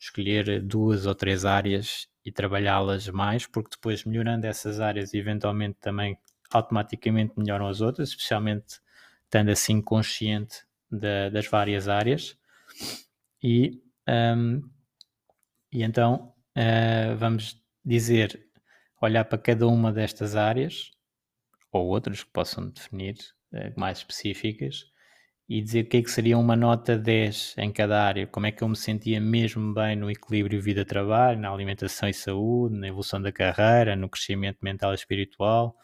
[0.00, 6.16] escolher duas ou três áreas e trabalhá-las mais, porque depois melhorando essas áreas eventualmente também
[6.50, 8.80] automaticamente melhoram as outras, especialmente
[9.24, 12.34] estando assim consciente da, das várias áreas.
[13.42, 14.62] E, um,
[15.72, 18.46] e então uh, vamos dizer,
[19.00, 20.90] olhar para cada uma destas áreas,
[21.72, 23.16] ou outras que possam definir,
[23.52, 24.86] uh, mais específicas,
[25.46, 28.52] e dizer o que é que seria uma nota 10 em cada área, como é
[28.52, 33.20] que eu me sentia mesmo bem no equilíbrio vida-trabalho, na alimentação e saúde, na evolução
[33.20, 35.76] da carreira, no crescimento mental e espiritual,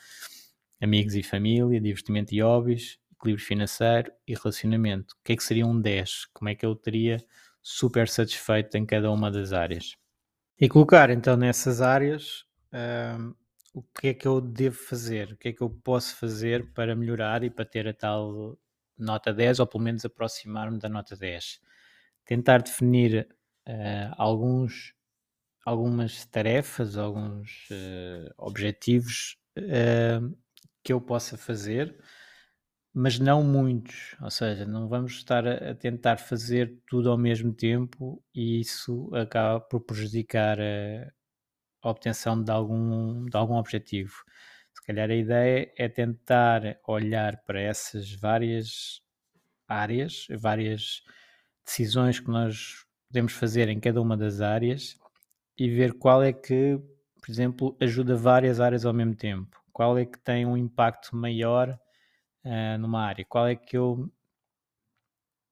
[0.80, 5.14] amigos e família, divertimento e hobbies, equilíbrio financeiro e relacionamento.
[5.20, 6.26] O que é que seria um 10?
[6.33, 7.18] Como é que eu teria
[7.62, 9.96] super satisfeito em cada uma das áreas?
[10.59, 13.35] E colocar então nessas áreas um,
[13.73, 16.94] o que é que eu devo fazer, o que é que eu posso fazer para
[16.94, 18.59] melhorar e para ter a tal
[18.99, 21.61] nota 10 ou pelo menos aproximar-me da nota 10.
[22.25, 23.29] Tentar definir
[23.66, 24.94] uh, alguns,
[25.64, 30.37] algumas tarefas, alguns uh, objetivos uh,
[30.83, 31.96] que eu possa fazer
[32.92, 38.22] mas não muitos, ou seja, não vamos estar a, tentar fazer tudo ao mesmo tempo
[38.35, 41.12] e isso acaba por prejudicar a,
[41.83, 44.14] a obtenção de algum, de algum objetivo.
[44.74, 49.00] Se calhar a ideia é tentar olhar para essas várias
[49.68, 51.03] áreas, várias
[51.64, 54.98] decisões que nós podemos fazer em cada uma das áreas
[55.57, 56.79] e ver qual é que,
[57.20, 59.61] por exemplo, ajuda várias áreas ao mesmo tempo.
[59.72, 61.79] Qual é que tem um impacto maior
[62.44, 63.24] uh, numa área?
[63.24, 64.11] Qual é que eu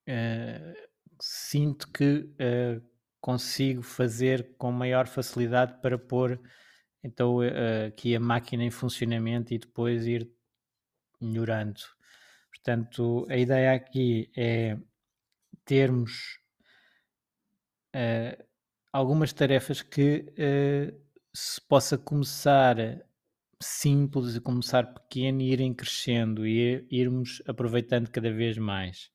[0.09, 0.89] uh,
[1.21, 2.83] sinto que uh,
[3.21, 6.41] consigo fazer com maior facilidade para pôr
[7.03, 7.39] então
[7.87, 10.29] aqui a máquina em funcionamento e depois ir
[11.21, 11.81] melhorando.
[12.51, 14.77] Portanto, a ideia aqui é
[15.65, 16.41] termos
[18.93, 20.27] algumas tarefas que
[21.33, 22.77] se possa começar
[23.61, 29.11] simples e começar pequeno e irem crescendo e irmos aproveitando cada vez mais.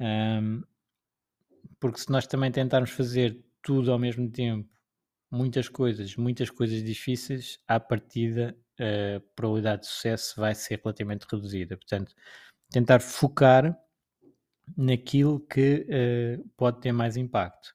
[0.00, 0.62] Um,
[1.78, 4.68] porque se nós também tentarmos fazer tudo ao mesmo tempo,
[5.30, 11.76] muitas coisas, muitas coisas difíceis, à partida a probabilidade de sucesso vai ser relativamente reduzida.
[11.76, 12.14] Portanto,
[12.70, 13.78] tentar focar
[14.76, 17.74] naquilo que uh, pode ter mais impacto.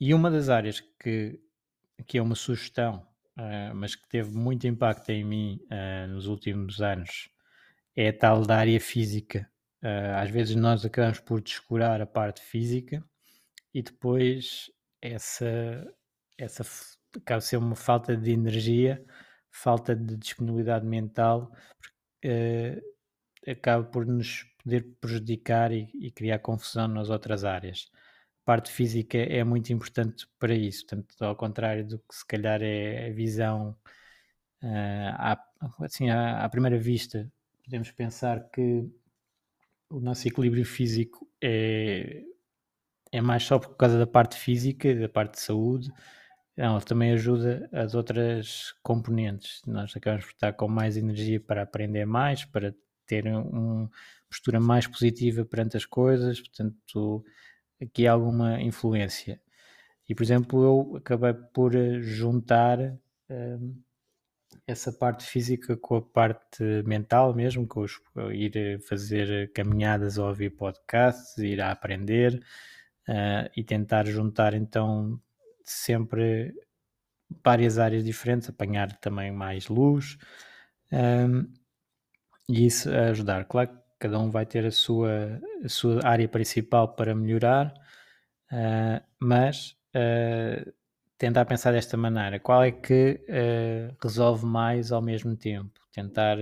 [0.00, 1.40] E uma das áreas que,
[2.06, 3.06] que é uma sugestão
[3.38, 7.28] uh, mas que teve muito impacto em mim uh, nos últimos anos,
[7.96, 9.48] é a tal da área física.
[9.82, 13.04] Uh, às vezes nós acabamos por descurar a parte física
[13.72, 14.70] e depois
[15.00, 15.86] essa,
[16.38, 16.64] essa
[17.16, 19.04] acaba ser uma falta de energia,
[19.50, 21.52] falta de disponibilidade mental,
[23.46, 27.90] acaba por nos poder prejudicar e, e criar confusão nas outras áreas
[28.44, 30.86] parte física é muito importante para isso.
[30.86, 33.76] Portanto, ao contrário do que se calhar é a visão
[34.62, 35.44] uh, à,
[35.80, 37.30] assim, à, à, primeira vista,
[37.64, 38.88] podemos pensar que
[39.88, 42.22] o nosso equilíbrio físico é,
[43.12, 45.90] é mais só por causa da parte física, da parte de saúde.
[46.56, 49.60] Não, também ajuda as outras componentes.
[49.66, 52.74] Nós acabamos por estar com mais energia para aprender mais, para
[53.06, 53.90] ter uma
[54.28, 57.24] postura mais positiva perante as coisas, portanto,
[57.84, 59.40] aqui alguma influência.
[60.08, 62.78] E, por exemplo, eu acabei por eh, juntar
[63.30, 63.74] um,
[64.66, 68.00] essa parte física com a parte mental mesmo, com os,
[68.32, 72.42] ir fazer caminhadas ou ouvir podcasts, ir a aprender
[73.08, 75.20] uh, e tentar juntar então
[75.64, 76.54] sempre
[77.44, 80.16] várias áreas diferentes, apanhar também mais luz
[80.92, 81.50] um,
[82.48, 83.44] e isso ajudar.
[83.46, 87.72] Claro cada um vai ter a sua, a sua área principal para melhorar,
[88.52, 90.70] uh, mas uh,
[91.16, 95.80] tentar pensar desta maneira: qual é que uh, resolve mais ao mesmo tempo?
[95.90, 96.36] Tentar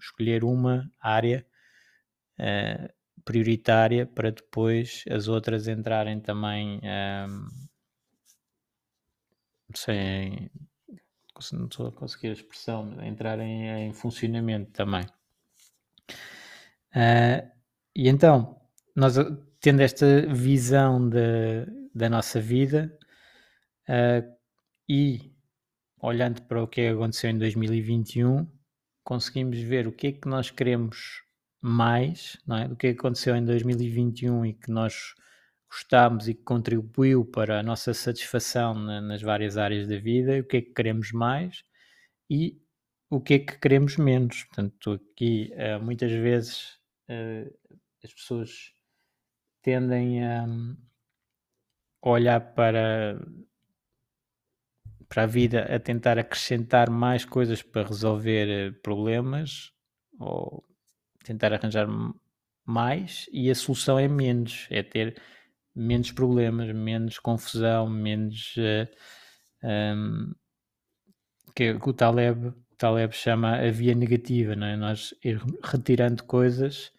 [0.00, 1.44] escolher uma área
[3.24, 6.80] prioritária para depois as outras entrarem também.
[9.74, 10.48] Sei,
[11.52, 15.04] não estou a conseguir a expressão, entrarem em funcionamento também.
[16.94, 17.46] Uh,
[17.94, 18.60] e então,
[18.94, 19.16] nós
[19.60, 22.96] tendo esta visão de, da nossa vida
[23.88, 24.36] uh,
[24.88, 25.32] e
[26.00, 28.46] olhando para o que aconteceu em 2021,
[29.04, 31.22] conseguimos ver o que é que nós queremos
[31.60, 32.68] mais, não é?
[32.68, 35.14] Do que aconteceu em 2021 e que nós
[35.68, 40.44] gostámos e que contribuiu para a nossa satisfação na, nas várias áreas da vida, o
[40.44, 41.64] que é que queremos mais
[42.30, 42.60] e
[43.10, 44.44] o que é que queremos menos.
[44.44, 46.77] Portanto, aqui uh, muitas vezes
[48.04, 48.72] as pessoas
[49.62, 50.46] tendem a
[52.02, 53.20] olhar para,
[55.08, 59.72] para a vida a tentar acrescentar mais coisas para resolver eh, problemas
[60.18, 60.64] ou
[61.24, 61.86] tentar arranjar
[62.64, 65.20] mais e a solução é menos, é ter
[65.74, 68.88] menos problemas, menos confusão, menos uh,
[69.62, 70.32] eh, um, ehm,
[71.54, 74.76] que, que o Taleb, o Taleb chama a via negativa, não é?
[74.76, 76.92] Nós ir retirando coisas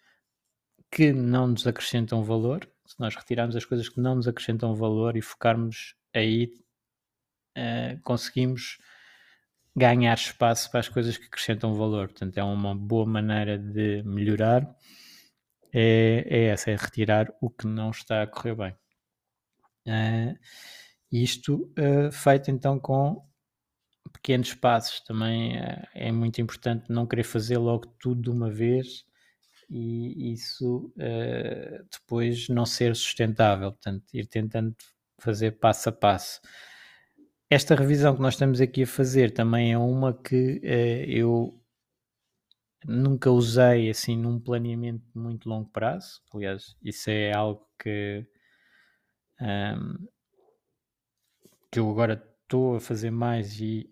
[0.90, 5.16] que não nos acrescentam valor, se nós retirarmos as coisas que não nos acrescentam valor
[5.16, 6.52] e focarmos aí,
[7.56, 8.78] uh, conseguimos
[9.76, 12.08] ganhar espaço para as coisas que acrescentam valor.
[12.08, 14.68] Portanto, é uma boa maneira de melhorar.
[15.72, 18.74] É, é essa, é retirar o que não está a correr bem.
[19.86, 20.36] Uh,
[21.12, 23.24] isto uh, feito então com
[24.12, 29.04] pequenos passos também uh, é muito importante não querer fazer logo tudo de uma vez
[29.70, 34.74] e isso uh, depois não ser sustentável, portanto, ir tentando
[35.18, 36.40] fazer passo a passo.
[37.48, 41.60] Esta revisão que nós estamos aqui a fazer também é uma que uh, eu
[42.84, 46.20] nunca usei assim num planeamento de muito longo prazo.
[46.34, 48.26] Aliás, isso é algo que,
[49.40, 50.08] um, ehm,
[51.70, 53.88] que eu agora estou a fazer mais e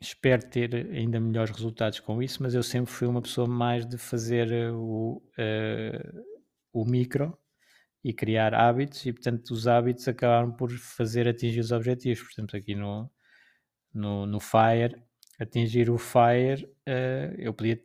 [0.00, 3.98] espero ter ainda melhores resultados com isso, mas eu sempre fui uma pessoa mais de
[3.98, 6.24] fazer eh, o, uh,
[6.72, 7.36] o micro
[8.04, 12.22] e criar hábitos, e portanto os hábitos acabaram por fazer atingir os objetivos.
[12.22, 13.10] Por exemplo, aqui no,
[13.92, 15.02] no, no Fire,
[15.38, 17.80] atingir o Fire, uh, eu podia,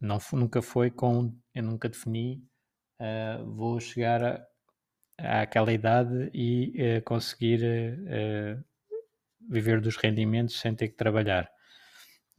[0.00, 2.44] não, nunca foi com, eu nunca defini,
[3.00, 4.44] uh, vou chegar
[5.18, 7.60] àquela idade e conseguir
[9.48, 11.51] viver dos rendimentos sem ter que trabalhar.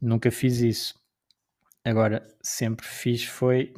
[0.00, 0.94] Nunca fiz isso.
[1.84, 3.72] Agora, sempre fiz foi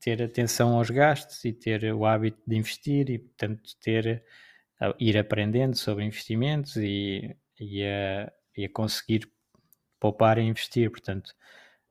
[0.00, 4.24] ter atenção aos gastos e ter o hábito de investir e, portanto, ter,
[5.00, 9.28] ir aprendendo sobre investimentos e, e, a, e a conseguir
[9.98, 10.90] poupar e investir.
[10.90, 11.34] Portanto,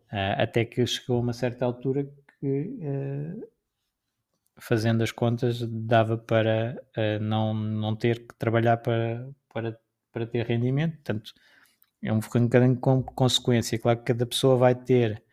[0.09, 2.79] até que chegou a uma certa altura que,
[4.59, 6.81] fazendo as contas, dava para
[7.19, 9.77] não, não ter que trabalhar para, para
[10.13, 11.33] para ter rendimento, portanto,
[12.03, 13.79] é um bocadinho com consequência.
[13.79, 15.23] Claro que cada pessoa vai ter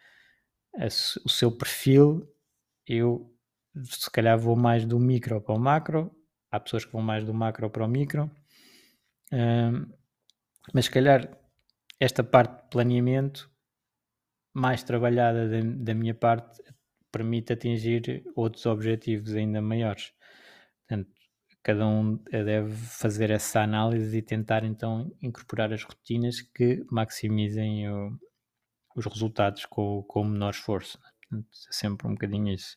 [0.77, 2.27] a, o seu perfil.
[2.87, 3.35] Eu,
[3.85, 6.15] se calhar, vou mais do micro para o macro.
[6.51, 8.31] Há pessoas que vão mais do macro para o micro.
[10.73, 11.37] Mas, se calhar,
[11.99, 13.51] esta parte de planeamento
[14.55, 16.63] mais trabalhada da, da minha parte
[17.13, 20.13] permite atingir outros objetivos ainda maiores.
[21.63, 28.19] Cada um deve fazer essa análise e tentar então incorporar as rotinas que maximizem o,
[28.97, 30.99] os resultados com, com o menor esforço.
[31.31, 31.41] Né?
[31.41, 32.77] é sempre um bocadinho isso.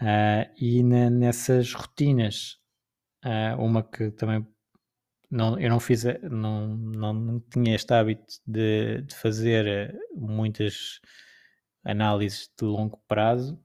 [0.00, 2.58] Uh, e na, nessas rotinas,
[3.24, 4.46] uh, uma que também
[5.30, 11.00] não, eu não fiz, não, não, não tinha este hábito de, de fazer muitas
[11.84, 13.58] análises de longo prazo,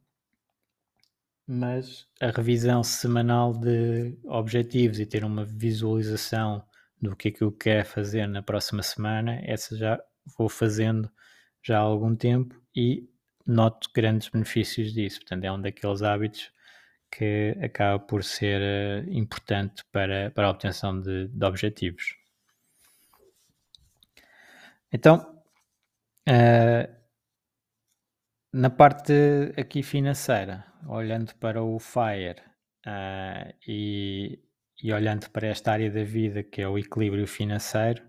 [1.47, 6.63] mas a revisão semanal de objetivos e ter uma visualização
[7.01, 10.01] do que é que eu quero fazer na próxima semana, essa já
[10.37, 11.09] vou fazendo
[11.61, 13.07] já há algum tempo e
[13.45, 15.19] noto grandes benefícios disso.
[15.19, 16.51] Portanto, é um daqueles hábitos
[17.11, 18.61] que acaba por ser
[19.05, 22.15] uh, importante para, para a obtenção de, de objetivos.
[24.91, 25.41] Então,
[26.27, 26.95] uh,
[28.51, 29.13] na parte
[29.57, 32.41] aqui financeira, olhando para o FIRE
[32.85, 34.39] uh, e,
[34.81, 38.03] e olhando para esta área da vida que é o equilíbrio financeiro,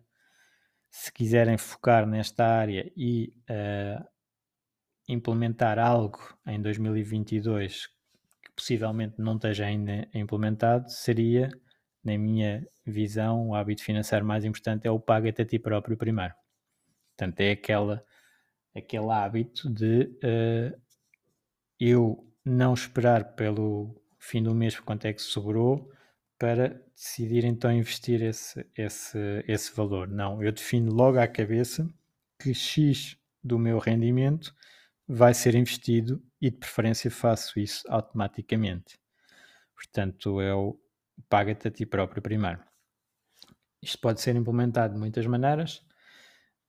[0.90, 4.04] se quiserem focar nesta área e uh,
[5.08, 7.86] implementar algo em 2022
[8.42, 11.50] que possivelmente não esteja ainda implementado, seria,
[12.02, 16.34] na minha visão, o hábito financeiro mais importante é o paga-te a ti próprio primeiro.
[17.16, 18.04] Portanto, é aquela
[18.74, 20.80] aquele hábito de uh,
[21.80, 25.90] eu não esperar pelo fim do mês quanto é que sobrou
[26.38, 29.18] para decidir então investir esse, esse,
[29.48, 30.06] esse valor.
[30.06, 31.88] Não, eu defino logo à cabeça
[32.40, 34.54] que X do meu rendimento
[35.08, 38.98] vai ser investido e de preferência faço isso automaticamente.
[39.74, 40.78] Portanto, é o
[41.28, 42.60] paga-te a ti próprio primeiro.
[43.82, 45.78] Isto pode ser implementado de muitas maneiras.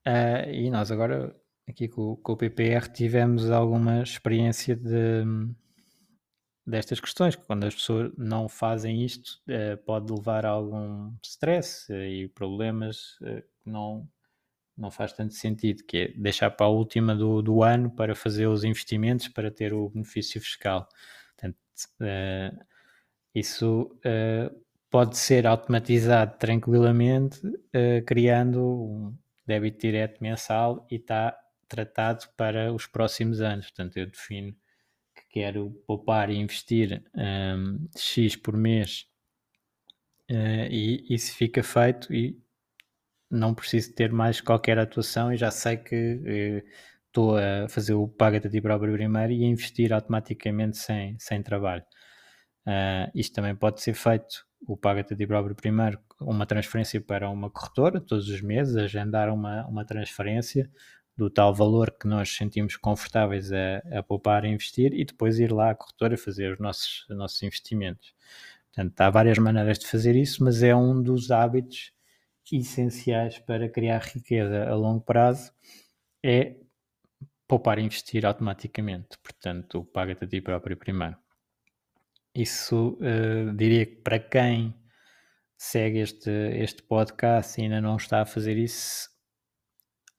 [0.08, 1.36] Uh, e nós agora,
[1.68, 5.24] aqui com, com, o PPR, tivemos alguma experiência de,
[6.68, 11.92] destas questões, que quando as pessoas não fazem isto, uh, pode levar a algum stress
[11.92, 13.18] uh, e problemas
[13.64, 14.08] que não,
[14.78, 18.48] não faz tanto sentido, que é deixar para a última do, do ano para fazer
[18.48, 20.88] os investimentos para ter o benefício fiscal.
[21.38, 21.58] Portanto,
[23.34, 23.92] isso
[24.90, 27.40] pode ser automatizado tranquilamente,
[28.06, 31.38] criando um débito direto mensal e está
[31.68, 33.68] tratado para os próximos anos.
[33.68, 34.56] Portanto, eu defino
[35.30, 39.08] quero poupar e investir um, X por mês
[40.32, 42.38] uh, e isso fica feito e
[43.30, 46.68] não preciso ter mais qualquer atuação e já sei que uh,
[47.08, 51.42] estou a fazer o paga-te a ti próprio primeiro e a investir automaticamente sem, sem
[51.42, 51.84] trabalho.
[52.66, 57.30] Uh, isto também pode ser feito, o paga-te a ti próprio primeiro, uma transferência para
[57.30, 60.70] uma corretora todos os meses, agendar uma, uma transferência
[61.18, 65.52] do tal valor que nós sentimos confortáveis a, a poupar e investir e depois ir
[65.52, 68.14] lá à corretora fazer os nossos, os nossos investimentos.
[68.68, 71.92] Portanto, há várias maneiras de fazer isso, mas é um dos hábitos
[72.52, 75.52] essenciais para criar riqueza a longo prazo,
[76.24, 76.56] é
[77.48, 79.18] poupar e investir automaticamente.
[79.24, 81.18] Portanto, paga-te a ti próprio primeiro.
[82.36, 84.76] Isso uh, diria que para quem
[85.58, 89.10] segue este, este podcast e ainda não está a fazer isso,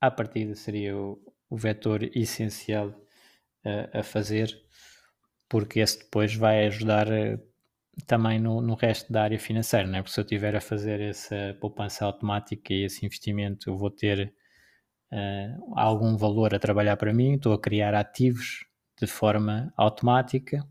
[0.00, 1.20] à partida seria o,
[1.50, 4.56] o vetor essencial uh, a fazer,
[5.48, 7.40] porque esse depois vai ajudar uh,
[8.06, 10.00] também no, no resto da área financeira, né?
[10.00, 14.32] porque se eu estiver a fazer essa poupança automática e esse investimento, eu vou ter
[15.12, 18.64] uh, algum valor a trabalhar para mim, estou a criar ativos
[19.00, 20.66] de forma automática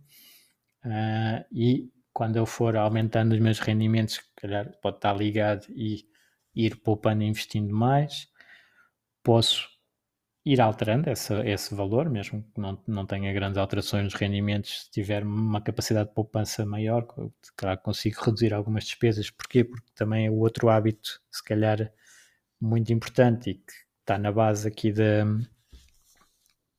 [1.51, 6.05] e quando eu for aumentando os meus rendimentos, calhar pode estar ligado e
[6.55, 8.27] ir poupando e investindo mais,
[9.27, 9.67] posso
[10.45, 14.91] ir alterando essa, esse valor, mesmo que não, não tenha grandes alterações nos rendimentos, se
[14.91, 17.05] tiver uma capacidade de poupança maior,
[17.57, 19.29] claro, consigo reduzir algumas despesas.
[19.29, 19.65] Porquê?
[19.65, 21.91] Porque também é o outro hábito, se calhar,
[22.61, 25.25] muito importante e que está na base aqui de,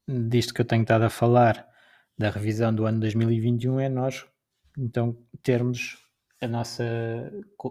[0.09, 1.69] disto que eu tenho estado a falar,
[2.17, 4.27] da revisão do ano 2021, é nós
[4.79, 5.99] então termos
[6.41, 6.85] a nossa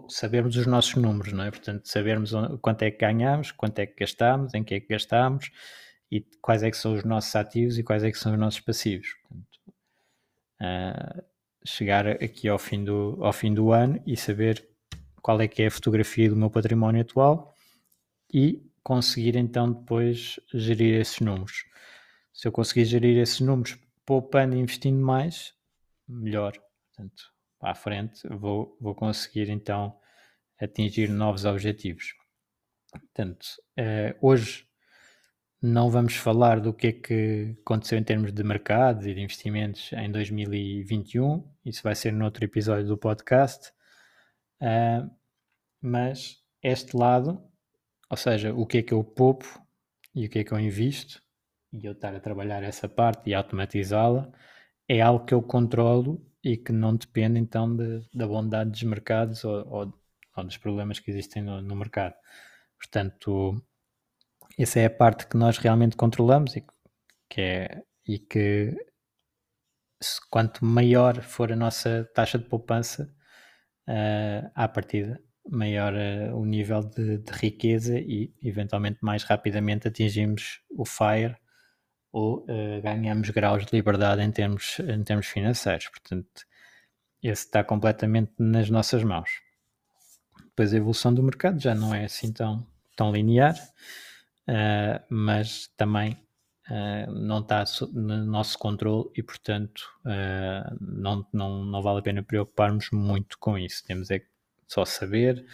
[0.08, 1.50] sabermos os nossos números, não é?
[1.50, 5.50] Portanto, sabermos quanto é que ganhamos, quanto é que gastamos, em que é que gastamos
[6.10, 8.60] e quais é que são os nossos ativos e quais é que são os nossos
[8.60, 9.14] passivos.
[9.22, 9.58] Portanto,
[10.60, 11.22] uh,
[11.64, 14.66] chegar aqui ao fim, do, ao fim do ano e saber
[15.22, 17.54] qual é que é a fotografia do meu património atual
[18.32, 21.64] e conseguir então depois gerir esses números.
[22.32, 25.52] Se eu conseguir gerir esses números poupando e investindo mais,
[26.06, 26.52] melhor.
[26.86, 29.96] Portanto, para a frente vou, vou conseguir então
[30.60, 32.14] atingir novos objetivos.
[32.90, 33.46] Portanto,
[33.76, 34.68] eh, hoje
[35.60, 39.92] não vamos falar do que é que aconteceu em termos de mercado e de investimentos
[39.92, 43.72] em 2021, isso vai ser no outro episódio do podcast,
[44.62, 45.10] uh,
[45.80, 47.42] mas este lado,
[48.08, 49.46] ou seja, o que é que eu poupo
[50.14, 51.20] e o que é que eu invisto,
[51.72, 54.30] e eu estar a trabalhar essa parte e automatizá-la,
[54.88, 59.44] é algo que eu controlo e que não depende então de, da bondade dos mercados
[59.44, 59.94] ou, ou,
[60.36, 62.14] ou dos problemas que existem no, no, mercado.
[62.78, 63.60] Portanto,
[64.58, 66.64] essa é a parte que nós realmente controlamos e
[67.28, 68.74] que, é, e que
[70.00, 73.12] se, quanto maior for a nossa taxa de poupança,
[73.88, 75.20] uh, à partida,
[75.50, 81.36] maior uh, o nível de, de, riqueza e eventualmente mais rapidamente atingimos o FIRE
[82.12, 85.88] ou uh, ganhamos graus de liberdade em termos, em termos financeiros.
[85.88, 86.46] Portanto,
[87.22, 89.30] esse está completamente nas nossas mãos.
[90.44, 93.54] Depois a evolução do mercado já não é assim tão, tão linear,
[94.48, 96.12] uh, mas também
[96.70, 99.88] uh, não está no nosso controle e, portanto,
[100.80, 103.84] não, não, não vale a pena preocuparmos muito com isso.
[103.84, 104.22] Temos é
[104.66, 105.46] só saber,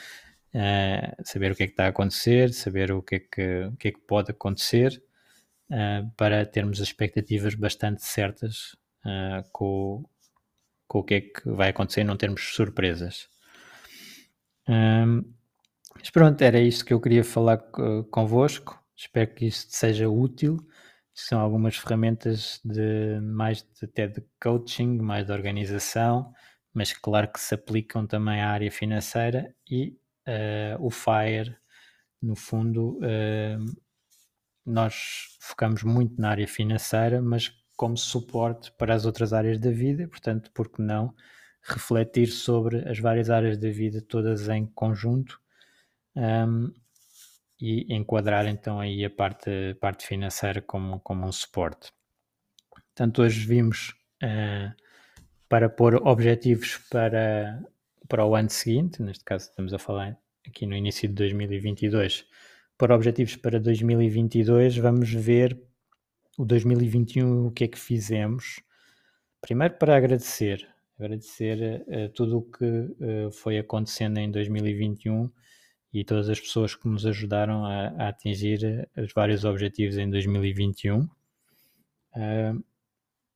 [1.24, 3.88] saber o que é que está a acontecer, saber o que é que, o que,
[3.88, 5.03] é que pode acontecer
[5.70, 8.72] uh, para termos as expectativas bastante certas
[9.04, 10.04] uh, com,
[10.86, 13.28] com, o que é que vai acontecer e não termos surpresas.
[14.68, 15.22] Um,
[15.96, 17.58] mas pronto, era isto que eu queria falar
[18.10, 18.82] convosco.
[18.96, 20.58] Espero que isto seja útil.
[21.12, 26.32] São algumas ferramentas de mais de, até de coaching, mais de organização,
[26.72, 29.96] mas claro que se aplicam também à área financeira e
[30.26, 31.56] uh, o FIRE,
[32.20, 33.64] no fundo, uh,
[34.64, 40.06] nós focamos muito na área financeira, mas como suporte para as outras áreas da vida,
[40.08, 41.14] portanto, por que não
[41.62, 45.40] refletir sobre as várias áreas da vida todas em conjunto
[46.14, 46.72] um,
[47.60, 51.90] e enquadrar então aí a parte, parte financeira como, como um suporte.
[52.70, 54.74] Portanto, hoje vimos uh,
[55.48, 57.62] para pôr objetivos para,
[58.08, 62.26] para o ano seguinte, neste caso estamos a falar aqui no início de 2022,
[62.76, 65.60] para objetivos para 2022, vamos ver
[66.36, 68.60] o 2021, o que é que fizemos.
[69.40, 70.66] Primeiro para agradecer,
[70.98, 75.30] agradecer uh, tudo o que uh, foi acontecendo em 2021
[75.92, 81.02] e todas as pessoas que nos ajudaram a, a atingir os vários objetivos em 2021.
[82.16, 82.64] Uh,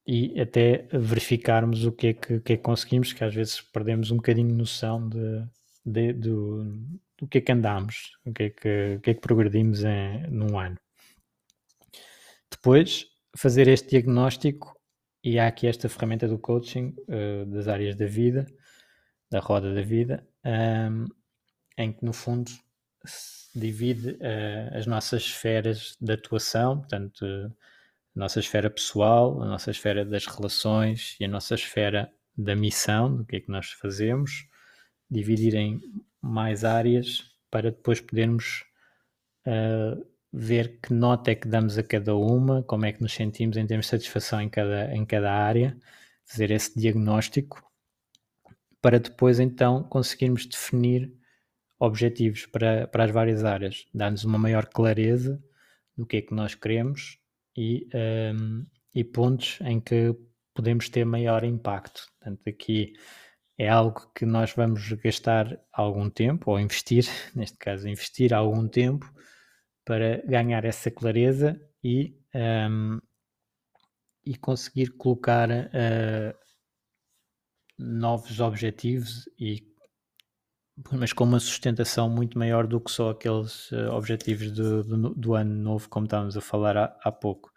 [0.06, 4.10] e até verificarmos o que é que, que, é que conseguimos, que às vezes perdemos
[4.10, 5.44] um bocadinho noção de,
[5.84, 6.64] de, do,
[7.18, 10.22] do que é que andámos, o que é que, o que, é que progredimos em,
[10.30, 10.78] num ano.
[12.50, 13.06] Depois,
[13.36, 14.76] fazer este diagnóstico,
[15.22, 18.46] e há aqui esta ferramenta do coaching uh, das áreas da vida,
[19.30, 21.04] da roda da vida, um, ehm,
[21.76, 22.50] em que no fundo
[23.04, 27.50] se divide uh, as nossas esferas de atuação, portanto, a
[28.18, 33.24] nossa esfera pessoal, a nossa esfera das relações e a nossa esfera da missão, do
[33.24, 34.47] que é que nós fazemos,
[35.10, 35.80] dividir em
[36.20, 38.64] mais áreas para depois podermos
[39.46, 43.56] uh, ver que nota é que damos a cada uma, como é que nos sentimos
[43.56, 45.76] em termos de satisfação em cada, em cada área,
[46.24, 47.62] fazer esse diagnóstico
[48.80, 51.12] para depois então conseguirmos definir
[51.78, 55.42] objetivos para, para as várias áreas, dar-nos uma maior clareza
[55.96, 57.18] do que é que nós queremos
[57.56, 57.88] e,
[58.34, 60.14] um, e pontos em que
[60.54, 62.06] podemos ter maior impacto.
[62.18, 62.94] Portanto, aqui
[63.58, 67.04] é algo que nós vamos gastar algum tempo, ou investir,
[67.34, 69.12] neste caso, investir algum tempo
[69.84, 72.16] para ganhar essa clareza e,
[72.70, 73.00] um,
[74.24, 76.38] e conseguir colocar uh,
[77.76, 79.66] novos objetivos e
[80.92, 85.34] mas com uma sustentação muito maior do que só aqueles uh, objetivos do, do, do,
[85.34, 87.50] ano novo, como estávamos a falar há, há, pouco,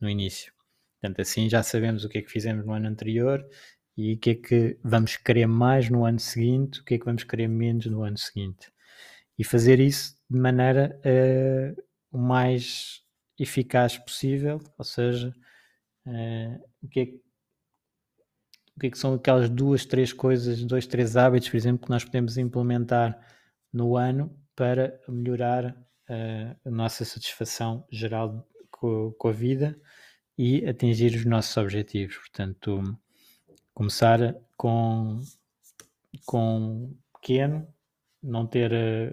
[0.00, 0.54] no início.
[0.98, 3.44] Portanto, assim já sabemos o que é que fizemos no ano anterior
[3.96, 7.04] e o que é que vamos querer mais no ano seguinte, o que é que
[7.04, 8.72] vamos querer menos no ano seguinte.
[9.38, 13.02] E fazer isso de maneira uh, o mais
[13.38, 15.34] eficaz possível, ou seja,
[16.06, 17.22] uh, o que é que
[18.74, 21.90] o que, é que são aquelas duas, três coisas, dois, três hábitos, por exemplo, que
[21.90, 23.18] nós podemos implementar
[23.72, 25.66] no ano para melhorar
[26.08, 29.78] uh, a nossa satisfação geral com, com, a vida
[30.38, 32.16] e atingir os nossos objetivos.
[32.16, 32.98] Portanto,
[33.74, 35.20] começar com,
[36.26, 37.66] com pequeno,
[38.22, 39.12] não ter a,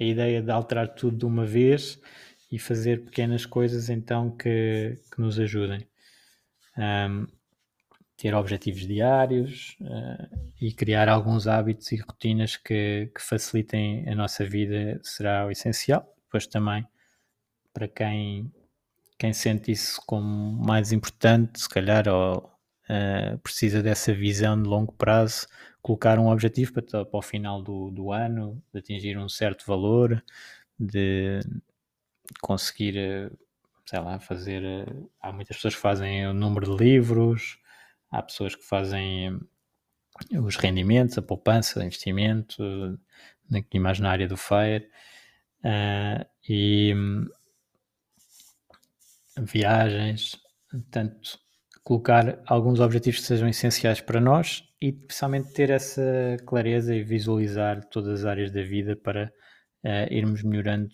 [0.00, 2.00] a ideia de alterar tudo de uma vez
[2.50, 5.86] e fazer pequenas coisas então que, que nos ajudem.
[6.76, 7.26] Um,
[8.16, 14.44] ter objetivos diários uh, e criar alguns hábitos e rotinas que, que, facilitem a nossa
[14.44, 16.04] vida será o essencial.
[16.24, 16.84] Depois também,
[17.72, 18.52] para quem,
[19.16, 20.26] quem sente isso como
[20.64, 22.57] mais importante, se calhar ou,
[22.90, 25.46] uh, precisa dessa visão de longo prazo,
[25.82, 30.22] colocar um objetivo para, para o final do, do ano, de atingir um certo valor,
[30.78, 31.40] de
[32.40, 33.30] conseguir, eh,
[33.86, 34.62] sei lá, fazer...
[35.20, 37.58] Há muitas pessoas que fazem o número de livros,
[38.10, 39.38] Há pessoas que fazem
[40.42, 42.98] os rendimentos, a poupança, o investimento,
[43.52, 44.88] aqui na área do FIRE,
[45.64, 47.28] uh, e um,
[49.44, 51.38] viagens, portanto,
[51.82, 56.02] colocar alguns objetivos que sejam essenciais para nós e principalmente ter essa
[56.46, 59.32] clareza e visualizar todas as áreas da vida para
[59.84, 60.88] uh, irmos melhorando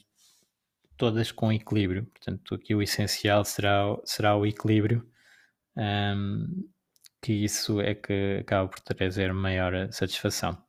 [0.96, 2.06] todas com equilíbrio.
[2.06, 5.06] Portanto, aqui o essencial será, será o equilíbrio.
[5.76, 6.68] Um,
[7.20, 10.62] que isso é que acaba por trazer maior satisfação.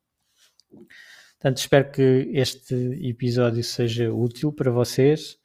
[1.38, 2.74] Portanto, espero que este
[3.06, 5.36] episódio seja útil para vocês.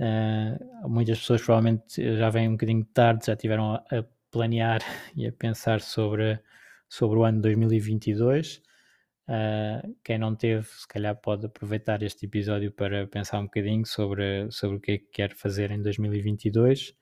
[0.00, 4.80] Uh, muitas pessoas provavelmente já vêm um bocadinho tarde, já tiveram a, a planear
[5.14, 6.40] e a pensar sobre,
[6.88, 8.56] sobre o ano 2022.
[8.56, 8.62] Uh,
[9.32, 14.50] ah, quem não teve, se calhar pode aproveitar este episódio para pensar um bocadinho sobre,
[14.50, 16.96] sobre o que é que quer fazer em 2022.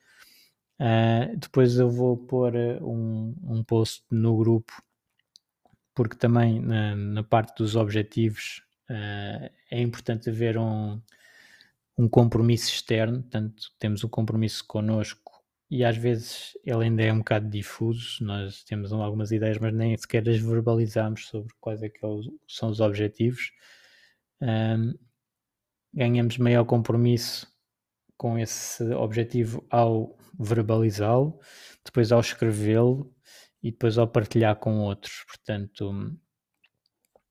[0.81, 4.73] Uh, depois eu vou pôr ah, um, um post no grupo,
[5.95, 11.01] porque também na, na parte dos objetivos uh, é importante haver um,
[11.99, 17.19] um compromisso externo, portanto, temos um compromisso connosco e às vezes ele ainda é um
[17.19, 21.99] bocado difuso, nós temos algumas ideias, mas nem sequer as verbalizamos sobre quais é que
[22.05, 22.09] é
[22.47, 23.51] são os objetivos.
[24.41, 24.95] Um,
[25.93, 27.47] ganhamos maior compromisso
[28.17, 31.39] com esse objetivo ao verbalizá-lo,
[31.85, 33.13] depois ao escrevê-lo
[33.63, 35.25] e depois ao partilhar com outros.
[35.27, 35.91] Portanto,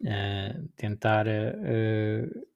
[0.02, 2.48] uh, tentar uh,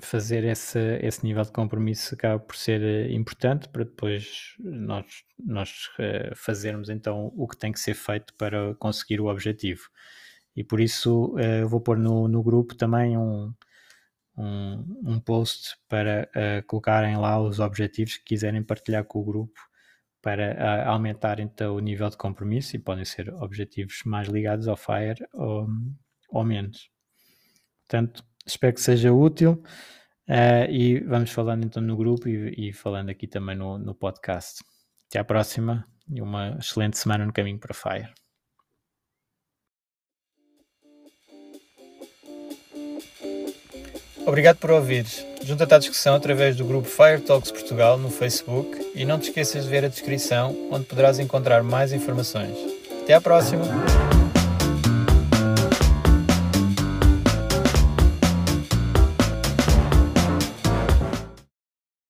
[0.00, 5.06] fazer esse, esse nível de compromisso acaba por ser eh, importante para depois nós,
[5.38, 9.82] nós uh, fazermos então o que tem que ser feito para conseguir o objetivo.
[10.56, 13.52] E por isso uh, vou pôr no, no grupo também um,
[14.36, 16.30] um, um post para
[16.66, 19.60] colocarem lá os objetivos que quiserem partilhar com o grupo
[20.22, 25.26] para aumentar então o nível de compromisso e podem ser objetivos mais ligados ao FIRE
[25.32, 25.66] ou,
[26.28, 26.90] ou menos.
[27.88, 29.62] Portanto, espero que seja útil
[30.28, 34.62] uh, e vamos falando então no grupo e, e falando aqui também no, no podcast.
[35.08, 38.12] Até à próxima e uma excelente semana no caminho para Fire.
[44.26, 45.26] Obrigado por ouvires.
[45.42, 49.64] Junta-te à discussão através do grupo Fire Talks Portugal no Facebook e não te esqueças
[49.64, 52.56] de ver a descrição onde poderás encontrar mais informações.
[53.02, 54.19] Até à próxima!